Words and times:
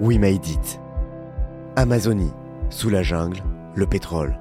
We 0.00 0.16
made 0.16 0.46
it. 0.46 0.78
Amazonie, 1.74 2.30
sous 2.70 2.88
la 2.88 3.02
jungle, 3.02 3.42
le 3.74 3.84
pétrole. 3.84 4.38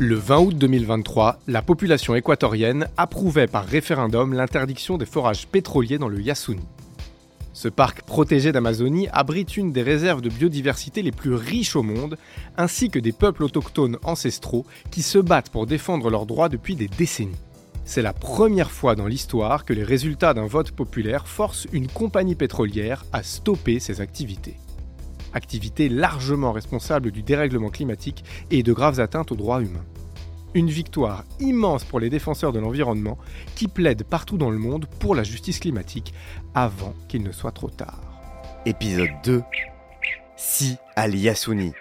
Le 0.00 0.16
20 0.16 0.38
août 0.40 0.58
2023, 0.58 1.38
la 1.46 1.62
population 1.62 2.16
équatorienne 2.16 2.88
approuvait 2.96 3.46
par 3.46 3.64
référendum 3.64 4.34
l'interdiction 4.34 4.98
des 4.98 5.06
forages 5.06 5.46
pétroliers 5.46 5.98
dans 5.98 6.08
le 6.08 6.20
Yasuni. 6.20 6.66
Ce 7.52 7.68
parc 7.68 8.02
protégé 8.02 8.50
d'Amazonie 8.50 9.06
abrite 9.12 9.56
une 9.56 9.70
des 9.70 9.82
réserves 9.84 10.22
de 10.22 10.28
biodiversité 10.28 11.02
les 11.02 11.12
plus 11.12 11.34
riches 11.34 11.76
au 11.76 11.84
monde, 11.84 12.18
ainsi 12.56 12.90
que 12.90 12.98
des 12.98 13.12
peuples 13.12 13.44
autochtones 13.44 13.98
ancestraux 14.02 14.66
qui 14.90 15.02
se 15.02 15.18
battent 15.18 15.50
pour 15.50 15.66
défendre 15.66 16.10
leurs 16.10 16.26
droits 16.26 16.48
depuis 16.48 16.74
des 16.74 16.88
décennies. 16.88 17.36
C'est 17.88 18.02
la 18.02 18.12
première 18.12 18.70
fois 18.70 18.94
dans 18.94 19.06
l'histoire 19.06 19.64
que 19.64 19.72
les 19.72 19.82
résultats 19.82 20.34
d'un 20.34 20.46
vote 20.46 20.72
populaire 20.72 21.26
forcent 21.26 21.66
une 21.72 21.88
compagnie 21.88 22.34
pétrolière 22.34 23.06
à 23.14 23.22
stopper 23.22 23.80
ses 23.80 24.02
activités. 24.02 24.58
Activités 25.32 25.88
largement 25.88 26.52
responsables 26.52 27.10
du 27.10 27.22
dérèglement 27.22 27.70
climatique 27.70 28.24
et 28.50 28.62
de 28.62 28.74
graves 28.74 29.00
atteintes 29.00 29.32
aux 29.32 29.36
droits 29.36 29.62
humains. 29.62 29.86
Une 30.52 30.68
victoire 30.68 31.24
immense 31.40 31.84
pour 31.84 31.98
les 31.98 32.10
défenseurs 32.10 32.52
de 32.52 32.58
l'environnement 32.58 33.16
qui 33.56 33.68
plaident 33.68 34.04
partout 34.04 34.36
dans 34.36 34.50
le 34.50 34.58
monde 34.58 34.84
pour 35.00 35.14
la 35.14 35.22
justice 35.22 35.58
climatique 35.58 36.12
avant 36.54 36.92
qu'il 37.08 37.22
ne 37.22 37.32
soit 37.32 37.52
trop 37.52 37.70
tard. 37.70 38.02
Épisode 38.66 39.12
2 39.24 39.42
Si 40.36 40.76
al 40.94 41.14
Yasuni. 41.14 41.72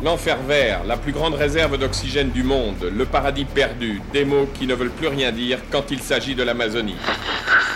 L'enfer 0.00 0.38
vert, 0.46 0.84
la 0.84 0.96
plus 0.96 1.10
grande 1.10 1.34
réserve 1.34 1.76
d'oxygène 1.76 2.30
du 2.30 2.44
monde, 2.44 2.84
le 2.84 3.04
paradis 3.04 3.44
perdu, 3.44 4.00
des 4.12 4.24
mots 4.24 4.48
qui 4.54 4.68
ne 4.68 4.74
veulent 4.74 4.92
plus 4.92 5.08
rien 5.08 5.32
dire 5.32 5.58
quand 5.72 5.90
il 5.90 6.00
s'agit 6.00 6.36
de 6.36 6.44
l'Amazonie. 6.44 6.94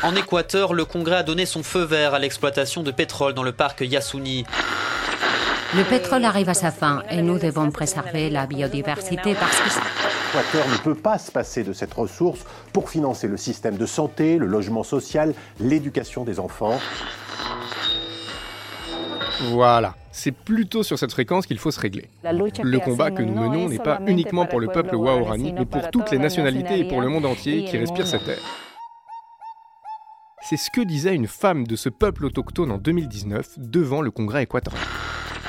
En 0.04 0.14
Équateur, 0.14 0.72
le 0.72 0.84
Congrès 0.84 1.16
a 1.16 1.22
donné 1.24 1.46
son 1.46 1.64
feu 1.64 1.82
vert 1.82 2.14
à 2.14 2.20
l'exploitation 2.20 2.84
de 2.84 2.92
pétrole 2.92 3.34
dans 3.34 3.42
le 3.42 3.50
parc 3.50 3.80
Yasuni. 3.80 4.44
Le 5.76 5.82
pétrole 5.82 6.24
arrive 6.24 6.48
à 6.48 6.54
sa 6.54 6.70
fin 6.70 7.02
et 7.10 7.22
nous 7.22 7.40
devons 7.40 7.72
préserver 7.72 8.30
la 8.30 8.46
biodiversité 8.46 9.34
parce 9.34 9.56
que... 9.58 9.80
L'Équateur 10.34 10.68
ne 10.68 10.76
peut 10.76 10.94
pas 10.94 11.18
se 11.18 11.32
passer 11.32 11.64
de 11.64 11.72
cette 11.72 11.92
ressource 11.92 12.40
pour 12.72 12.88
financer 12.88 13.26
le 13.26 13.36
système 13.36 13.76
de 13.76 13.84
santé, 13.84 14.38
le 14.38 14.46
logement 14.46 14.84
social, 14.84 15.34
l'éducation 15.58 16.24
des 16.24 16.38
enfants. 16.38 16.78
Voilà, 19.50 19.96
c'est 20.12 20.32
plutôt 20.32 20.82
sur 20.82 20.98
cette 20.98 21.12
fréquence 21.12 21.46
qu'il 21.46 21.58
faut 21.58 21.70
se 21.70 21.80
régler. 21.80 22.08
Le 22.22 22.78
combat 22.78 23.10
que 23.10 23.22
nous 23.22 23.34
menons 23.34 23.68
n'est 23.68 23.78
pas 23.78 24.00
uniquement 24.06 24.46
pour 24.46 24.60
le 24.60 24.68
peuple 24.68 24.94
Waorani, 24.94 25.52
mais 25.52 25.66
pour 25.66 25.90
toutes 25.90 26.10
les 26.10 26.18
nationalités 26.18 26.78
et 26.78 26.88
pour 26.88 27.00
le 27.00 27.08
monde 27.08 27.26
entier 27.26 27.64
qui 27.64 27.76
respire 27.76 28.06
cette 28.06 28.24
terre. 28.24 28.42
C'est 30.48 30.56
ce 30.56 30.70
que 30.70 30.80
disait 30.80 31.14
une 31.14 31.28
femme 31.28 31.66
de 31.66 31.76
ce 31.76 31.88
peuple 31.88 32.24
autochtone 32.24 32.72
en 32.72 32.78
2019 32.78 33.58
devant 33.58 34.02
le 34.02 34.10
Congrès 34.10 34.42
équatorien. 34.42 34.80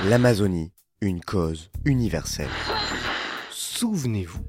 L'Amazonie, 0.08 0.71
une 1.02 1.21
cause 1.21 1.71
universelle. 1.83 2.49
Souvenez-vous, 3.52 4.44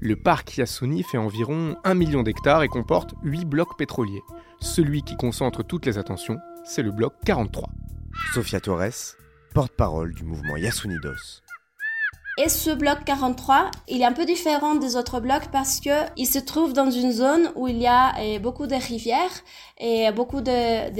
le 0.00 0.16
parc 0.16 0.58
Yasuni 0.58 1.02
fait 1.02 1.18
environ 1.18 1.76
1 1.84 1.94
million 1.94 2.22
d'hectares 2.22 2.62
et 2.62 2.68
comporte 2.68 3.14
8 3.24 3.46
blocs 3.46 3.76
pétroliers. 3.78 4.22
Celui 4.60 5.02
qui 5.02 5.16
concentre 5.16 5.62
toutes 5.62 5.86
les 5.86 5.98
attentions, 5.98 6.38
c'est 6.64 6.82
le 6.82 6.92
bloc 6.92 7.14
43. 7.24 7.68
Sofia 8.32 8.60
Torres, 8.60 9.16
porte-parole 9.54 10.14
du 10.14 10.24
mouvement 10.24 10.56
Yasunidos. 10.56 11.42
Et 12.38 12.50
ce 12.50 12.70
bloc 12.70 12.98
43, 13.06 13.70
il 13.88 14.02
est 14.02 14.04
un 14.04 14.12
peu 14.12 14.26
différent 14.26 14.74
des 14.74 14.96
autres 14.96 15.20
blocs 15.20 15.48
parce 15.50 15.80
que 15.80 15.90
il 16.18 16.26
se 16.26 16.38
trouve 16.38 16.74
dans 16.74 16.90
une 16.90 17.10
zone 17.10 17.50
où 17.54 17.66
il 17.66 17.78
y 17.78 17.86
a 17.86 18.12
eh, 18.20 18.38
beaucoup 18.38 18.66
de 18.66 18.74
rivières 18.74 19.30
et 19.78 20.12
beaucoup 20.12 20.42
de, 20.42 20.90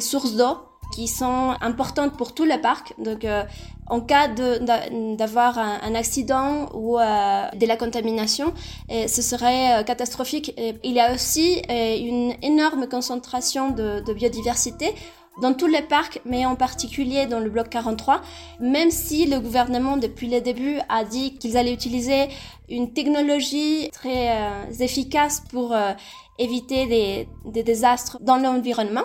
sources 0.00 0.34
d'eau 0.34 0.58
qui 0.94 1.08
sont 1.08 1.54
importantes 1.60 2.16
pour 2.16 2.34
tout 2.34 2.44
le 2.44 2.60
parc. 2.60 2.92
Donc, 2.98 3.24
euh, 3.24 3.44
en 3.86 4.00
cas 4.00 4.28
d'avoir 4.28 5.58
un, 5.58 5.94
accident 5.94 6.68
ou 6.74 6.98
euh, 6.98 7.48
de 7.54 7.66
la 7.66 7.76
contamination, 7.76 8.52
et 8.90 9.08
ce 9.08 9.22
serait 9.22 9.80
euh, 9.80 9.82
catastrophique. 9.82 10.54
Il 10.84 10.92
y 10.92 11.00
a 11.00 11.14
aussi 11.14 11.62
une 11.70 12.34
énorme 12.42 12.86
concentration 12.86 13.70
de 13.70 14.12
biodiversité 14.12 14.94
dans 15.40 15.54
tous 15.54 15.66
les 15.66 15.82
parcs, 15.82 16.20
mais 16.24 16.44
en 16.46 16.56
particulier 16.56 17.26
dans 17.26 17.40
le 17.40 17.50
bloc 17.50 17.68
43, 17.68 18.20
même 18.60 18.90
si 18.90 19.26
le 19.26 19.40
gouvernement 19.40 19.96
depuis 19.96 20.28
le 20.28 20.40
début 20.40 20.78
a 20.88 21.04
dit 21.04 21.34
qu'ils 21.34 21.56
allaient 21.56 21.72
utiliser 21.72 22.28
une 22.68 22.92
technologie 22.92 23.90
très 23.92 24.30
euh, 24.30 24.70
efficace 24.80 25.42
pour 25.50 25.74
euh, 25.74 25.92
éviter 26.38 26.86
des, 26.86 27.28
des, 27.44 27.62
désastres 27.62 28.18
dans 28.20 28.36
l'environnement. 28.36 29.04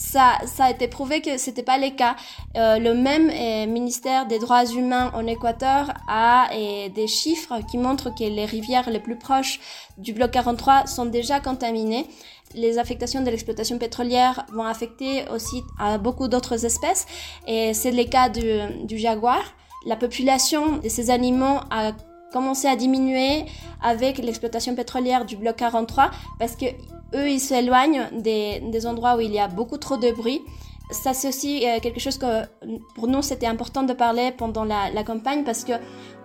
Ça, 0.00 0.38
ça 0.46 0.66
a 0.66 0.70
été 0.70 0.86
prouvé 0.86 1.20
que 1.20 1.38
c'était 1.38 1.64
pas 1.64 1.76
le 1.76 1.90
cas. 1.90 2.14
Euh, 2.56 2.78
le 2.78 2.94
même 2.94 3.30
euh, 3.30 3.66
ministère 3.66 4.26
des 4.26 4.38
droits 4.38 4.64
humains 4.64 5.10
en 5.12 5.26
Équateur 5.26 5.92
a 6.06 6.50
euh, 6.52 6.88
des 6.88 7.08
chiffres 7.08 7.54
qui 7.68 7.78
montrent 7.78 8.14
que 8.14 8.22
les 8.22 8.44
rivières 8.44 8.88
les 8.88 9.00
plus 9.00 9.18
proches 9.18 9.58
du 9.98 10.12
bloc 10.12 10.30
43 10.30 10.86
sont 10.86 11.06
déjà 11.06 11.40
contaminées 11.40 12.06
les 12.54 12.78
affectations 12.78 13.22
de 13.22 13.28
l'exploitation 13.28 13.76
pétrolière 13.76 14.46
vont 14.52 14.64
affecter 14.64 15.24
aussi 15.30 15.62
beaucoup 16.00 16.28
d'autres 16.28 16.64
espèces 16.64 17.04
et 17.46 17.74
c'est 17.74 17.90
le 17.90 18.04
cas 18.04 18.30
du, 18.30 18.96
jaguar. 18.96 19.42
La 19.84 19.96
population 19.96 20.78
de 20.78 20.88
ces 20.88 21.10
animaux 21.10 21.58
a 21.70 21.92
commencé 22.32 22.68
à 22.68 22.76
diminuer 22.76 23.44
avec 23.82 24.18
l'exploitation 24.18 24.74
pétrolière 24.74 25.24
du 25.24 25.36
bloc 25.36 25.56
43 25.56 26.10
parce 26.38 26.56
que 26.56 26.66
eux 27.14 27.30
ils 27.30 27.40
s'éloignent 27.40 28.08
des, 28.12 28.60
des 28.60 28.86
endroits 28.86 29.16
où 29.16 29.20
il 29.20 29.32
y 29.32 29.38
a 29.38 29.48
beaucoup 29.48 29.78
trop 29.78 29.96
de 29.96 30.10
bruit 30.12 30.42
ça 30.90 31.12
c'est 31.12 31.28
aussi 31.28 31.60
quelque 31.82 32.00
chose 32.00 32.18
que 32.18 32.46
pour 32.94 33.08
nous 33.08 33.22
c'était 33.22 33.46
important 33.46 33.82
de 33.82 33.92
parler 33.92 34.32
pendant 34.32 34.64
la, 34.64 35.02
campagne 35.04 35.44
parce 35.44 35.64
que 35.64 35.72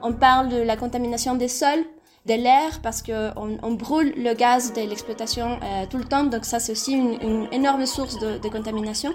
on 0.02 0.14
parle 0.14 0.50
de 0.50 0.58
la 0.58 0.78
contamination 0.78 1.36
des 1.36 1.48
sols, 1.48 1.84
de 2.26 2.34
l'air 2.34 2.80
parce 2.82 3.02
que 3.02 3.32
on, 3.38 3.72
brûle 3.74 4.14
le 4.16 4.34
gaz 4.34 4.74
de 4.74 4.82
l'exploitation 4.82 5.60
euh, 5.62 5.86
tout 5.90 5.98
le 5.98 6.06
temps, 6.06 6.24
donc 6.24 6.46
ça 6.46 6.60
c'est 6.60 6.72
aussi 6.72 6.94
une, 6.94 7.48
énorme 7.52 7.86
source 7.86 8.18
de, 8.20 8.50
contamination. 8.50 9.12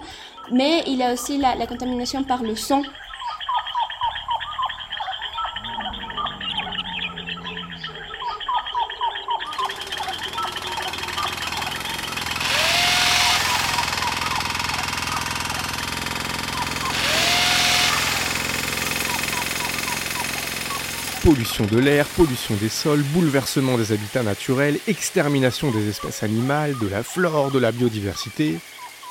Mais 0.51 0.83
il 0.85 0.97
y 0.97 1.03
a 1.03 1.13
aussi 1.13 1.37
la 1.37 1.65
contamination 1.65 2.23
par 2.23 2.43
le 2.43 2.55
son. 2.55 2.83
Pollution 21.29 21.67
de 21.67 21.77
l'air, 21.77 22.07
pollution 22.07 22.55
des 22.55 22.69
sols, 22.69 23.03
bouleversement 23.13 23.77
des 23.77 23.91
habitats 23.91 24.23
naturels, 24.23 24.79
extermination 24.87 25.69
des 25.69 25.87
espèces 25.87 26.23
animales, 26.23 26.75
de 26.81 26.87
la 26.87 27.03
flore, 27.03 27.51
de 27.51 27.59
la 27.59 27.71
biodiversité. 27.71 28.55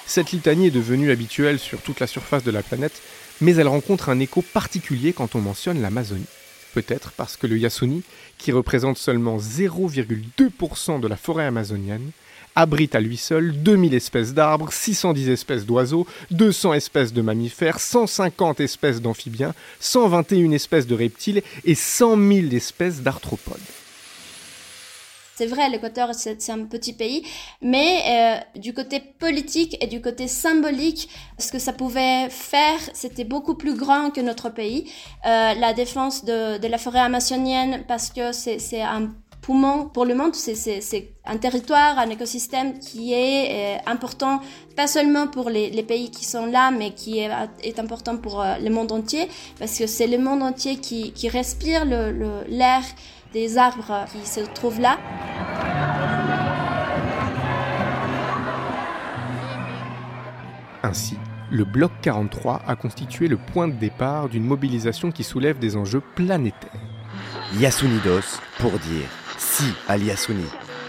Cette 0.04 0.32
litanie 0.32 0.66
est 0.66 0.72
devenue 0.72 1.12
habituelle 1.12 1.60
sur 1.60 1.80
toute 1.80 2.00
la 2.00 2.08
surface 2.08 2.42
de 2.42 2.50
la 2.50 2.64
planète, 2.64 3.00
mais 3.40 3.54
elle 3.54 3.68
rencontre 3.68 4.08
un 4.08 4.18
écho 4.18 4.42
particulier 4.42 5.12
quand 5.12 5.36
on 5.36 5.40
mentionne 5.40 5.80
l'Amazonie. 5.80 6.26
Peut-être 6.74 7.12
parce 7.12 7.36
que 7.36 7.46
le 7.46 7.56
Yasuni, 7.56 8.02
qui 8.36 8.50
représente 8.50 8.98
seulement 8.98 9.38
0,2% 9.38 10.98
de 10.98 11.06
la 11.06 11.16
forêt 11.16 11.46
amazonienne, 11.46 12.10
abrite 12.58 12.96
à 12.96 13.00
lui 13.00 13.16
seul 13.16 13.62
2000 13.62 13.94
espèces 13.94 14.34
d'arbres, 14.34 14.72
610 14.72 15.30
espèces 15.30 15.64
d'oiseaux, 15.64 16.06
200 16.32 16.74
espèces 16.74 17.12
de 17.12 17.22
mammifères, 17.22 17.78
150 17.78 18.60
espèces 18.60 19.00
d'amphibiens, 19.00 19.54
121 19.78 20.50
espèces 20.50 20.86
de 20.86 20.96
reptiles 20.96 21.42
et 21.64 21.76
100 21.76 22.16
000 22.16 22.48
espèces 22.52 23.00
d'arthropodes. 23.00 23.58
C'est 25.36 25.46
vrai, 25.46 25.70
l'Équateur, 25.70 26.16
c'est 26.16 26.50
un 26.50 26.64
petit 26.64 26.92
pays, 26.92 27.22
mais 27.62 28.42
euh, 28.56 28.58
du 28.58 28.74
côté 28.74 28.98
politique 28.98 29.76
et 29.80 29.86
du 29.86 30.00
côté 30.00 30.26
symbolique, 30.26 31.08
ce 31.38 31.52
que 31.52 31.60
ça 31.60 31.72
pouvait 31.72 32.28
faire, 32.28 32.80
c'était 32.92 33.22
beaucoup 33.22 33.54
plus 33.54 33.76
grand 33.76 34.10
que 34.10 34.20
notre 34.20 34.48
pays. 34.50 34.90
Euh, 35.26 35.54
la 35.54 35.74
défense 35.74 36.24
de, 36.24 36.58
de 36.58 36.66
la 36.66 36.76
forêt 36.76 36.98
amazonienne, 36.98 37.84
parce 37.86 38.10
que 38.10 38.32
c'est 38.32 38.82
un 38.82 39.10
poumon 39.40 39.86
pour 39.86 40.04
le 40.04 40.14
monde. 40.14 40.34
C'est 40.34 41.12
un 41.24 41.36
territoire, 41.36 41.98
un 41.98 42.10
écosystème 42.10 42.78
qui 42.78 43.12
est 43.12 43.76
euh, 43.76 43.78
important, 43.86 44.40
pas 44.76 44.86
seulement 44.86 45.26
pour 45.26 45.50
les, 45.50 45.70
les, 45.70 45.82
pays 45.82 46.10
qui 46.10 46.24
sont 46.24 46.46
là, 46.46 46.70
mais 46.70 46.92
qui 46.92 47.18
est, 47.18 47.30
est 47.62 47.78
important 47.78 48.16
pour 48.16 48.40
euh, 48.40 48.56
le 48.58 48.70
monde 48.70 48.92
entier, 48.92 49.28
parce 49.58 49.78
que 49.78 49.86
c'est 49.86 50.06
le 50.06 50.18
monde 50.18 50.42
entier 50.42 50.76
qui, 50.76 51.12
qui 51.12 51.28
respire 51.28 51.84
l'air 51.84 52.12
le, 52.12 52.48
le, 52.48 53.32
des 53.32 53.58
arbres 53.58 54.06
qui 54.12 54.26
se 54.26 54.40
trouvent 54.40 54.80
là. 54.80 54.98
Ainsi, 60.82 61.16
le 61.50 61.64
bloc 61.64 61.92
43 62.02 62.62
a 62.66 62.76
constitué 62.76 63.28
le 63.28 63.36
point 63.36 63.68
de 63.68 63.72
départ 63.72 64.28
d'une 64.28 64.44
mobilisation 64.44 65.10
qui 65.10 65.24
soulève 65.24 65.58
des 65.58 65.76
enjeux 65.76 66.02
planétaires. 66.14 66.70
Yasunidos 67.58 68.40
pour 68.58 68.72
dire 68.72 69.08
si 69.38 69.64
al 69.88 70.02
Yasuni. 70.02 70.44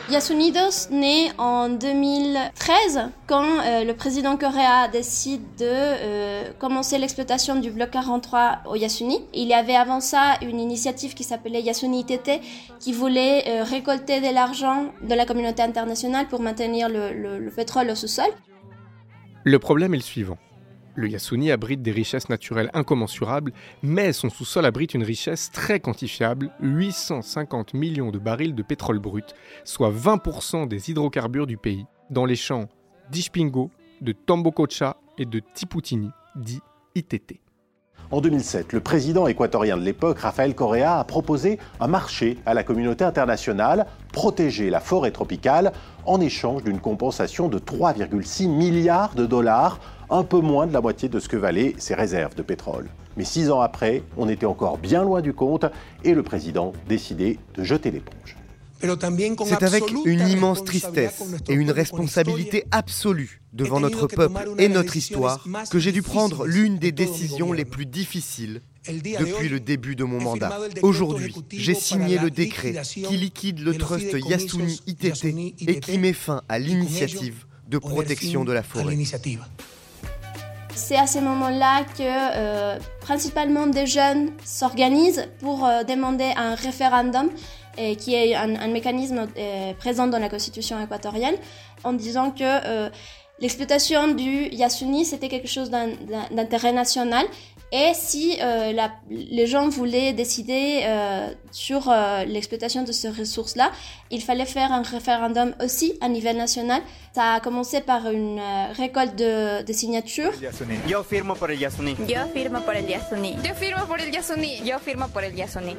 Yasunidos 0.09 0.89
naît 0.89 1.29
en 1.37 1.69
2013 1.69 3.09
quand 3.27 3.43
euh, 3.43 3.83
le 3.83 3.93
président 3.93 4.37
Correa 4.37 4.87
décide 4.91 5.43
de 5.59 5.65
euh, 5.65 6.43
commencer 6.57 6.97
l'exploitation 6.97 7.57
du 7.57 7.69
bloc 7.69 7.91
43 7.91 8.61
au 8.65 8.75
Yasuni. 8.75 9.19
Il 9.35 9.47
y 9.47 9.53
avait 9.53 9.75
avant 9.75 9.99
ça 9.99 10.33
une 10.41 10.59
initiative 10.59 11.13
qui 11.13 11.23
s'appelait 11.23 11.61
Yasuni 11.61 11.99
ITT 12.01 12.41
qui 12.79 12.91
voulait 12.91 13.43
euh, 13.47 13.63
récolter 13.63 14.19
de 14.19 14.33
l'argent 14.33 14.91
de 15.07 15.13
la 15.13 15.27
communauté 15.27 15.61
internationale 15.61 16.27
pour 16.27 16.41
maintenir 16.41 16.89
le, 16.89 17.13
le 17.13 17.51
pétrole 17.51 17.91
au 17.91 17.95
sous-sol. 17.95 18.29
Le 19.43 19.59
problème 19.59 19.93
est 19.93 19.97
le 19.97 20.03
suivant. 20.03 20.37
Le 20.99 21.07
Yasuni 21.07 21.49
abrite 21.49 21.81
des 21.81 21.93
richesses 21.93 22.27
naturelles 22.27 22.69
incommensurables, 22.73 23.53
mais 23.81 24.11
son 24.11 24.29
sous-sol 24.29 24.65
abrite 24.65 24.93
une 24.93 25.03
richesse 25.03 25.49
très 25.49 25.79
quantifiable, 25.79 26.51
850 26.59 27.73
millions 27.73 28.11
de 28.11 28.19
barils 28.19 28.53
de 28.53 28.63
pétrole 28.63 28.99
brut, 28.99 29.33
soit 29.63 29.91
20% 29.91 30.67
des 30.67 30.91
hydrocarbures 30.91 31.47
du 31.47 31.55
pays, 31.55 31.85
dans 32.09 32.25
les 32.25 32.35
champs 32.35 32.67
d'Ishpingo, 33.11 33.71
de 34.01 34.11
Tombococha 34.11 34.97
et 35.17 35.25
de 35.25 35.41
Tiputini, 35.53 36.09
dit 36.35 36.59
ITT. 36.95 37.39
En 38.11 38.19
2007, 38.19 38.73
le 38.73 38.81
président 38.81 39.25
équatorien 39.27 39.77
de 39.77 39.83
l'époque, 39.83 40.19
Rafael 40.19 40.53
Correa, 40.53 40.99
a 40.99 41.03
proposé 41.05 41.59
un 41.79 41.87
marché 41.87 42.39
à 42.45 42.53
la 42.53 42.63
communauté 42.63 43.05
internationale, 43.05 43.85
protéger 44.11 44.69
la 44.69 44.81
forêt 44.81 45.11
tropicale, 45.11 45.71
en 46.05 46.19
échange 46.19 46.63
d'une 46.63 46.81
compensation 46.81 47.47
de 47.47 47.59
3,6 47.59 48.49
milliards 48.49 49.13
de 49.15 49.25
dollars 49.25 49.79
un 50.09 50.23
peu 50.23 50.39
moins 50.39 50.67
de 50.67 50.73
la 50.73 50.81
moitié 50.81 51.09
de 51.09 51.19
ce 51.19 51.29
que 51.29 51.37
valaient 51.37 51.75
ses 51.77 51.95
réserves 51.95 52.35
de 52.35 52.41
pétrole. 52.41 52.87
Mais 53.17 53.25
six 53.25 53.49
ans 53.51 53.61
après, 53.61 54.03
on 54.17 54.29
était 54.29 54.45
encore 54.45 54.77
bien 54.77 55.03
loin 55.03 55.21
du 55.21 55.33
compte 55.33 55.65
et 56.03 56.13
le 56.13 56.23
président 56.23 56.73
décidait 56.87 57.37
de 57.55 57.63
jeter 57.63 57.91
l'éponge. 57.91 58.37
C'est 58.81 59.63
avec 59.63 59.83
une 60.05 60.27
immense 60.27 60.63
tristesse 60.63 61.21
et 61.49 61.53
une 61.53 61.71
responsabilité 61.71 62.63
absolue 62.71 63.41
devant 63.51 63.79
notre 63.79 64.07
peuple 64.07 64.51
et 64.57 64.69
notre 64.69 64.95
histoire 64.95 65.45
que 65.69 65.79
j'ai 65.79 65.91
dû 65.91 66.01
prendre 66.01 66.45
l'une 66.45 66.77
des 66.77 66.91
décisions 66.91 67.51
les 67.51 67.65
plus 67.65 67.85
difficiles 67.85 68.61
depuis 68.87 69.49
le 69.49 69.59
début 69.59 69.95
de 69.95 70.05
mon 70.05 70.21
mandat. 70.21 70.57
Aujourd'hui, 70.81 71.35
j'ai 71.51 71.73
signé 71.73 72.17
le 72.19 72.31
décret 72.31 72.81
qui 72.83 73.17
liquide 73.17 73.59
le 73.59 73.75
trust 73.75 74.13
Yasuni 74.13 74.81
ITT 74.87 75.25
et 75.67 75.79
qui 75.81 75.97
met 75.97 76.13
fin 76.13 76.41
à 76.47 76.57
l'initiative 76.57 77.45
de 77.67 77.77
protection 77.77 78.45
de 78.45 78.53
la 78.53 78.63
forêt. 78.63 78.97
C'est 80.75 80.97
à 80.97 81.07
ce 81.07 81.19
moment-là 81.19 81.83
que 81.83 82.01
euh, 82.01 82.77
principalement 83.01 83.67
des 83.67 83.85
jeunes 83.85 84.31
s'organisent 84.43 85.27
pour 85.39 85.65
euh, 85.65 85.83
demander 85.83 86.31
un 86.35 86.55
référendum 86.55 87.29
qui 87.97 88.13
est 88.13 88.35
un, 88.35 88.67
mécanisme 88.67 89.25
euh, 89.37 89.73
présent 89.75 90.05
dans 90.07 90.19
la 90.19 90.27
constitution 90.27 90.83
équatorienne 90.83 91.35
en 91.85 91.93
disant 91.93 92.31
que 92.31 92.89
l'exploitation 93.39 94.09
du 94.09 94.49
Yasuni 94.51 95.05
c'était 95.05 95.29
quelque 95.29 95.47
chose 95.47 95.69
d'intérêt 95.69 96.73
national 96.73 97.25
et 97.71 97.91
si 97.93 98.37
euh, 98.41 98.73
les 99.09 99.45
gens 99.45 99.69
voulaient 99.69 100.13
décider 100.13 100.81
euh, 100.85 101.27
sur 101.51 101.89
euh, 101.89 102.23
l'exploitation 102.25 102.83
de 102.83 102.91
ces 102.91 103.09
ressources-là, 103.09 103.71
il 104.09 104.21
fallait 104.21 104.45
faire 104.45 104.71
un 104.71 104.81
référendum 104.81 105.53
aussi 105.63 105.93
à 106.01 106.09
niveau 106.09 106.33
national. 106.33 106.81
Ça 107.13 107.33
a 107.33 107.39
commencé 107.39 107.81
par 107.81 108.09
une 108.09 108.41
récolte 108.75 109.15
de, 109.15 109.63
de 109.63 109.73
signatures. 109.73 110.31
Yo 110.87 111.03
firmo 111.03 111.35
por 111.35 111.51
el 111.51 111.59
Yasuni. 111.59 111.95
Yo 112.07 112.25
firmo 112.33 112.61
por 112.61 112.75
el 112.75 112.87
Yasuni. 112.87 113.35
Yo 113.43 113.53
firmo 113.53 113.85
por 113.85 113.99
el 113.99 114.11
Yasuni. 114.11 114.61
Yo 114.65 114.79
firmo 114.79 115.07
por 115.07 115.23
el 115.23 115.35
Yasuni. 115.35 115.75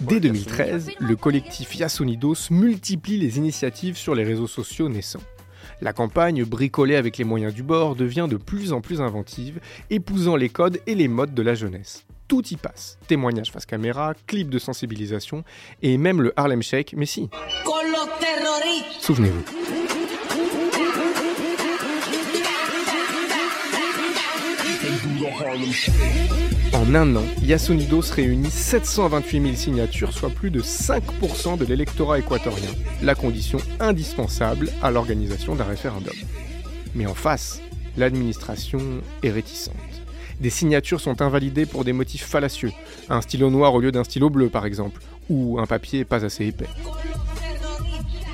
Dès 0.00 0.20
2013, 0.20 0.92
le 0.98 1.16
collectif 1.16 1.76
Yasunidos 1.76 2.50
multiplie 2.50 3.18
les 3.18 3.36
initiatives 3.36 3.96
sur 3.96 4.14
les 4.14 4.24
réseaux 4.24 4.46
sociaux 4.46 4.88
naissants. 4.88 5.20
La 5.84 5.92
campagne, 5.92 6.44
bricolée 6.44 6.96
avec 6.96 7.18
les 7.18 7.24
moyens 7.24 7.52
du 7.52 7.62
bord, 7.62 7.94
devient 7.94 8.26
de 8.26 8.38
plus 8.38 8.72
en 8.72 8.80
plus 8.80 9.02
inventive, 9.02 9.60
épousant 9.90 10.34
les 10.34 10.48
codes 10.48 10.80
et 10.86 10.94
les 10.94 11.08
modes 11.08 11.34
de 11.34 11.42
la 11.42 11.54
jeunesse. 11.54 12.06
Tout 12.26 12.42
y 12.46 12.56
passe. 12.56 12.96
Témoignages 13.06 13.52
face 13.52 13.66
caméra, 13.66 14.14
clips 14.26 14.48
de 14.48 14.58
sensibilisation 14.58 15.44
et 15.82 15.98
même 15.98 16.22
le 16.22 16.32
Harlem 16.36 16.62
Shake, 16.62 16.94
mais 16.96 17.04
si. 17.04 17.28
Souvenez-vous. 18.98 19.73
En 26.72 26.94
un 26.94 27.16
an, 27.16 27.22
Yasunidos 27.42 28.12
réunit 28.12 28.50
728 28.50 29.42
000 29.42 29.54
signatures, 29.54 30.12
soit 30.12 30.30
plus 30.30 30.50
de 30.50 30.60
5% 30.60 31.56
de 31.56 31.64
l'électorat 31.64 32.18
équatorien, 32.18 32.68
la 33.02 33.14
condition 33.14 33.58
indispensable 33.80 34.70
à 34.82 34.90
l'organisation 34.90 35.54
d'un 35.54 35.64
référendum. 35.64 36.14
Mais 36.94 37.06
en 37.06 37.14
face, 37.14 37.60
l'administration 37.96 38.80
est 39.22 39.30
réticente. 39.30 39.74
Des 40.40 40.50
signatures 40.50 41.00
sont 41.00 41.22
invalidées 41.22 41.66
pour 41.66 41.84
des 41.84 41.92
motifs 41.92 42.26
fallacieux, 42.26 42.72
un 43.08 43.20
stylo 43.20 43.50
noir 43.50 43.74
au 43.74 43.80
lieu 43.80 43.92
d'un 43.92 44.04
stylo 44.04 44.30
bleu 44.30 44.48
par 44.48 44.66
exemple, 44.66 45.00
ou 45.30 45.58
un 45.58 45.66
papier 45.66 46.04
pas 46.04 46.24
assez 46.24 46.46
épais. 46.46 46.68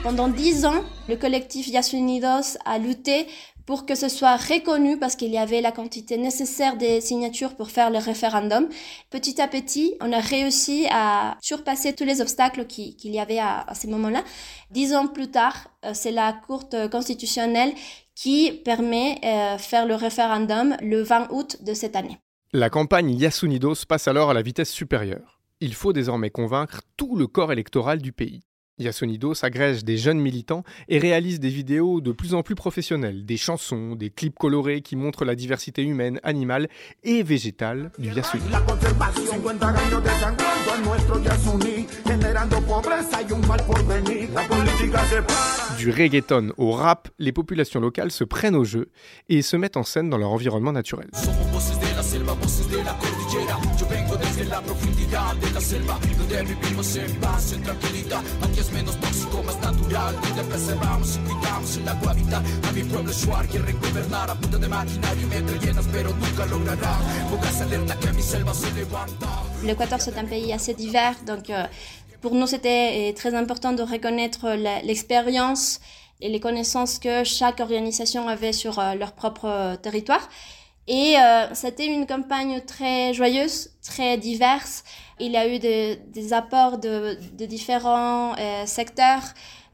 Pendant 0.03 0.29
dix 0.29 0.65
ans, 0.65 0.83
le 1.09 1.17
collectif 1.17 1.69
Yasunidos 1.69 2.57
a 2.65 2.79
lutté 2.79 3.27
pour 3.71 3.87
que 3.87 3.95
ce 3.95 4.09
soit 4.09 4.35
reconnu 4.35 4.99
parce 4.99 5.15
qu'il 5.15 5.31
y 5.31 5.39
avait 5.39 5.61
la 5.61 5.71
quantité 5.71 6.17
nécessaire 6.19 6.77
des 6.77 7.01
signatures 7.01 7.55
pour 7.55 7.71
faire 7.71 7.93
le 7.93 7.99
référendum. 7.99 8.69
Petit 9.11 9.41
à 9.41 9.47
petit, 9.47 9.95
on 10.01 10.13
a 10.13 10.19
réussi 10.19 10.89
à 10.91 11.37
surpasser 11.41 11.95
tous 11.95 12.03
les 12.03 12.21
obstacles 12.21 12.67
qu'il 12.67 13.13
y 13.13 13.21
avait 13.21 13.39
à, 13.39 13.61
à 13.61 13.77
ce 13.77 13.87
moment-là. 13.87 14.25
Dix 14.73 14.93
ans 14.93 15.07
plus 15.07 15.31
tard, 15.31 15.69
euh, 15.85 15.93
c'est 15.95 16.11
la 16.11 16.33
Cour 16.33 16.69
constitutionnelle 16.91 17.73
qui 18.17 18.51
permet 18.65 19.21
de 19.23 19.27
euh, 19.29 19.59
faire 19.59 19.87
le 19.87 19.95
référendum 19.95 20.77
le 20.83 21.03
20 21.03 21.29
août 21.31 21.59
de 21.63 21.73
cette 21.73 21.95
année. 21.95 22.19
La 22.53 22.71
campagne 22.71 23.13
Yasunidos 23.13 23.87
passe 23.89 24.09
alors 24.09 24.31
à 24.31 24.35
la 24.35 24.43
vitesse 24.43 24.71
supérieure. 24.73 25.39
Il 25.61 25.75
faut 25.75 25.93
désormais 25.93 26.31
convaincre 26.31 26.81
tout 26.97 27.15
le 27.15 27.29
corps 27.29 27.53
électoral 27.53 28.03
du 28.03 28.11
pays. 28.11 28.41
Yasunido 28.81 29.35
s'agrège 29.35 29.85
des 29.85 29.97
jeunes 29.97 30.21
militants 30.21 30.65
et 30.89 30.99
réalise 30.99 31.41
des 31.41 31.49
vidéos 31.49 32.01
de 32.01 32.13
plus 32.13 32.35
en 32.35 32.43
plus 32.43 32.55
professionnelles, 32.55 33.25
des 33.25 33.37
chansons, 33.37 33.95
des 33.95 34.11
clips 34.11 34.39
colorés 34.39 34.81
qui 34.81 34.97
montrent 34.97 35.25
la 35.25 35.35
diversité 35.35 35.83
humaine, 35.83 36.21
animale 36.23 36.69
et 37.05 37.23
végétale 37.23 37.91
du 37.99 38.09
Yasuni. 38.09 38.45
Du 45.79 45.91
reggaeton 45.91 46.53
au 46.59 46.73
rap, 46.73 47.09
les 47.19 47.33
populations 47.33 47.81
locales 47.81 48.11
se 48.11 48.25
prennent 48.25 48.57
au 48.57 48.65
jeu 48.65 48.91
et 49.29 49.43
se 49.43 49.57
mettent 49.57 49.77
en 49.77 49.83
scène 49.83 50.11
dans 50.11 50.19
leur 50.19 50.31
environnement 50.31 50.73
naturel. 50.73 51.09
L'Équateur 69.65 70.01
c'est 70.01 70.17
un 70.17 70.25
pays 70.25 70.53
assez 70.53 70.75
divers, 70.75 71.17
donc 71.27 71.51
euh, 71.51 71.65
pour 72.21 72.35
nous 72.37 72.47
c'était 72.47 73.11
euh, 73.11 73.13
très 73.15 73.35
important 73.35 73.73
de 73.73 73.83
reconnaître 73.83 74.51
l'expérience 74.85 75.81
et 76.21 76.29
les 76.29 76.39
connaissances 76.39 77.01
que 77.01 77.25
chaque 77.25 77.59
organisation 77.59 78.29
avait 78.29 78.53
sur 78.53 78.79
euh, 78.79 78.95
leur 78.95 79.11
propre 79.13 79.77
territoire. 79.83 80.29
Et 80.87 81.15
c'était 81.53 81.87
une 81.87 82.05
campagne 82.05 82.63
très 82.67 83.15
joyeuse, 83.15 83.71
très 83.81 84.19
diverse. 84.19 84.83
Il 85.21 85.31
y 85.31 85.37
a 85.37 85.47
eu 85.47 85.61
des 85.61 86.33
apports 86.33 86.79
de, 86.79 87.17
de 87.39 87.47
différents 87.47 88.35
secteurs. 88.67 89.23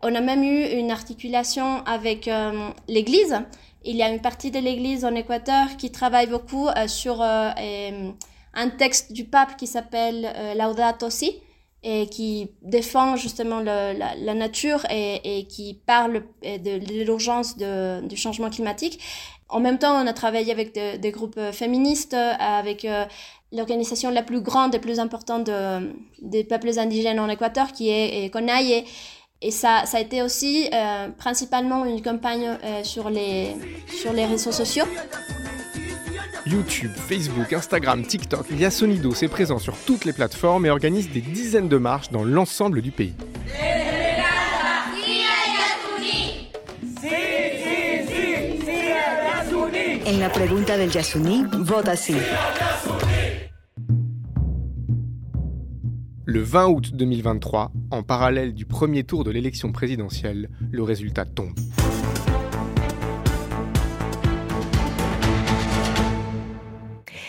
On 0.03 0.15
a 0.15 0.21
même 0.21 0.43
eu 0.43 0.65
une 0.79 0.91
articulation 0.91 1.83
avec 1.87 2.29
euh, 2.29 2.69
l'Église. 2.89 3.41
Il 3.85 3.97
y 3.97 4.03
a 4.03 4.11
une 4.11 4.21
partie 4.21 4.51
de 4.51 4.59
l'Église 4.59 5.05
en 5.05 5.15
Équateur 5.15 5.77
qui 5.79 5.91
travaille 5.91 6.27
beaucoup 6.27 6.69
euh, 6.69 6.87
sur 6.87 7.23
euh, 7.23 7.51
un 8.55 8.69
texte 8.71 9.13
du 9.13 9.25
pape 9.25 9.57
qui 9.57 9.67
s'appelle 9.67 10.55
Laudato 10.57 11.09
Si 11.09 11.41
et 11.83 12.09
qui 12.09 12.51
défend 12.63 13.17
justement 13.17 13.61
la, 13.61 14.35
nature 14.35 14.85
et, 14.91 15.47
qui 15.49 15.81
parle 15.87 16.25
de, 16.43 17.05
l'urgence 17.05 17.57
du 17.57 18.17
changement 18.17 18.51
climatique. 18.51 18.99
En 19.49 19.61
même 19.61 19.79
temps, 19.79 20.03
on 20.03 20.07
a 20.07 20.13
travaillé 20.13 20.51
avec 20.51 20.73
des 20.75 21.11
groupes 21.13 21.39
féministes, 21.53 22.15
avec 22.15 22.85
l'organisation 23.53 24.11
la 24.11 24.25
plus 24.25 24.41
grande 24.41 24.75
et 24.75 24.81
plus 24.81 24.99
importante 24.99 25.49
des 26.21 26.43
peuples 26.43 26.77
indigènes 26.77 27.21
en 27.21 27.29
Équateur, 27.29 27.71
qui 27.71 27.91
est, 27.91 28.33
CONAIE, 28.33 28.85
et 29.47 29.53
ça, 29.53 29.85
ça 29.87 29.99
a 29.99 30.01
été 30.01 30.23
aussi 30.23 30.69
euh, 30.75 31.07
principalement 31.17 31.85
une 31.87 32.03
campagne 32.03 32.59
euh, 32.65 32.83
sur, 32.83 33.09
les, 33.09 33.55
sur 33.87 34.13
les 34.13 34.27
réseaux 34.27 34.51
sociaux. 34.51 34.87
YouTube, 36.45 36.91
Facebook, 36.97 37.53
Instagram, 37.53 38.05
TikTok, 38.05 38.47
Yasonido 38.51 39.15
s'est 39.15 39.29
présent 39.29 39.61
sur 39.61 39.77
toutes 39.87 40.05
les 40.05 40.13
plateformes 40.13 40.67
et 40.67 40.71
organise 40.71 41.11
des 41.11 41.21
dizaines 41.21 41.69
de 41.69 41.77
marches 41.77 42.11
dans 42.11 42.25
l'ensemble 42.25 42.83
du 42.83 42.91
pays. 42.91 43.15
En 50.09 50.19
la 50.19 50.29
pregunta 50.29 50.77
del 50.77 50.93
Yasuni, 50.93 51.45
vota 51.53 51.95
sí. 51.95 52.17
Le 56.29 56.43
20 56.43 56.67
août 56.67 56.91
2023, 56.93 57.71
en 57.93 58.03
parallèle 58.03 58.53
du 58.53 58.67
premier 58.67 59.05
tour 59.05 59.23
de 59.23 59.31
l'élection 59.31 59.71
présidentielle, 59.71 60.51
le 60.73 60.83
résultat 60.83 61.25
tombe. 61.25 61.55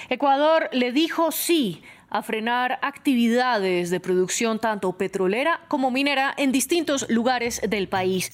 Ecuador 0.09 0.61
le 0.73 0.91
dijo 0.91 1.29
sí 1.29 1.83
a 2.09 2.23
frenar 2.23 2.79
actividades 2.81 3.91
de 3.91 3.99
producción 3.99 4.57
tanto 4.57 4.93
petrolera 4.93 5.59
como 5.67 5.91
minera 5.91 6.33
en 6.39 6.51
distintos 6.51 7.05
lugares 7.07 7.61
del 7.69 7.87
país. 7.89 8.31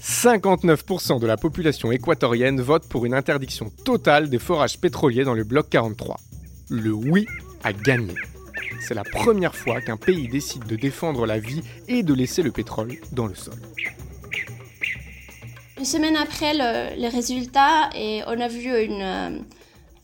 59% 0.00 1.18
de 1.18 1.26
la 1.26 1.36
population 1.36 1.90
équatorienne 1.90 2.60
vote 2.60 2.86
pour 2.88 3.04
une 3.04 3.14
interdiction 3.14 3.72
totale 3.84 4.30
des 4.30 4.38
forages 4.38 4.78
pétroliers 4.78 5.24
dans 5.24 5.34
le 5.34 5.42
bloc 5.42 5.68
43. 5.70 6.20
Le 6.70 6.92
oui 6.92 7.26
a 7.64 7.72
gagné. 7.72 8.14
C'est 8.80 8.94
la 8.94 9.04
première 9.04 9.54
fois 9.54 9.80
qu'un 9.80 9.96
pays 9.96 10.28
décide 10.28 10.66
de 10.66 10.76
défendre 10.76 11.26
la 11.26 11.38
vie 11.38 11.62
et 11.88 12.02
de 12.02 12.14
laisser 12.14 12.42
le 12.42 12.50
pétrole 12.50 12.96
dans 13.12 13.26
le 13.26 13.34
sol. 13.34 13.54
Une 15.78 15.84
semaine 15.84 16.16
après 16.16 16.54
le, 16.54 16.96
les 16.96 17.08
résultats, 17.08 17.90
et 17.94 18.22
on 18.26 18.40
a 18.40 18.48
vu 18.48 18.70
euh, 18.72 19.38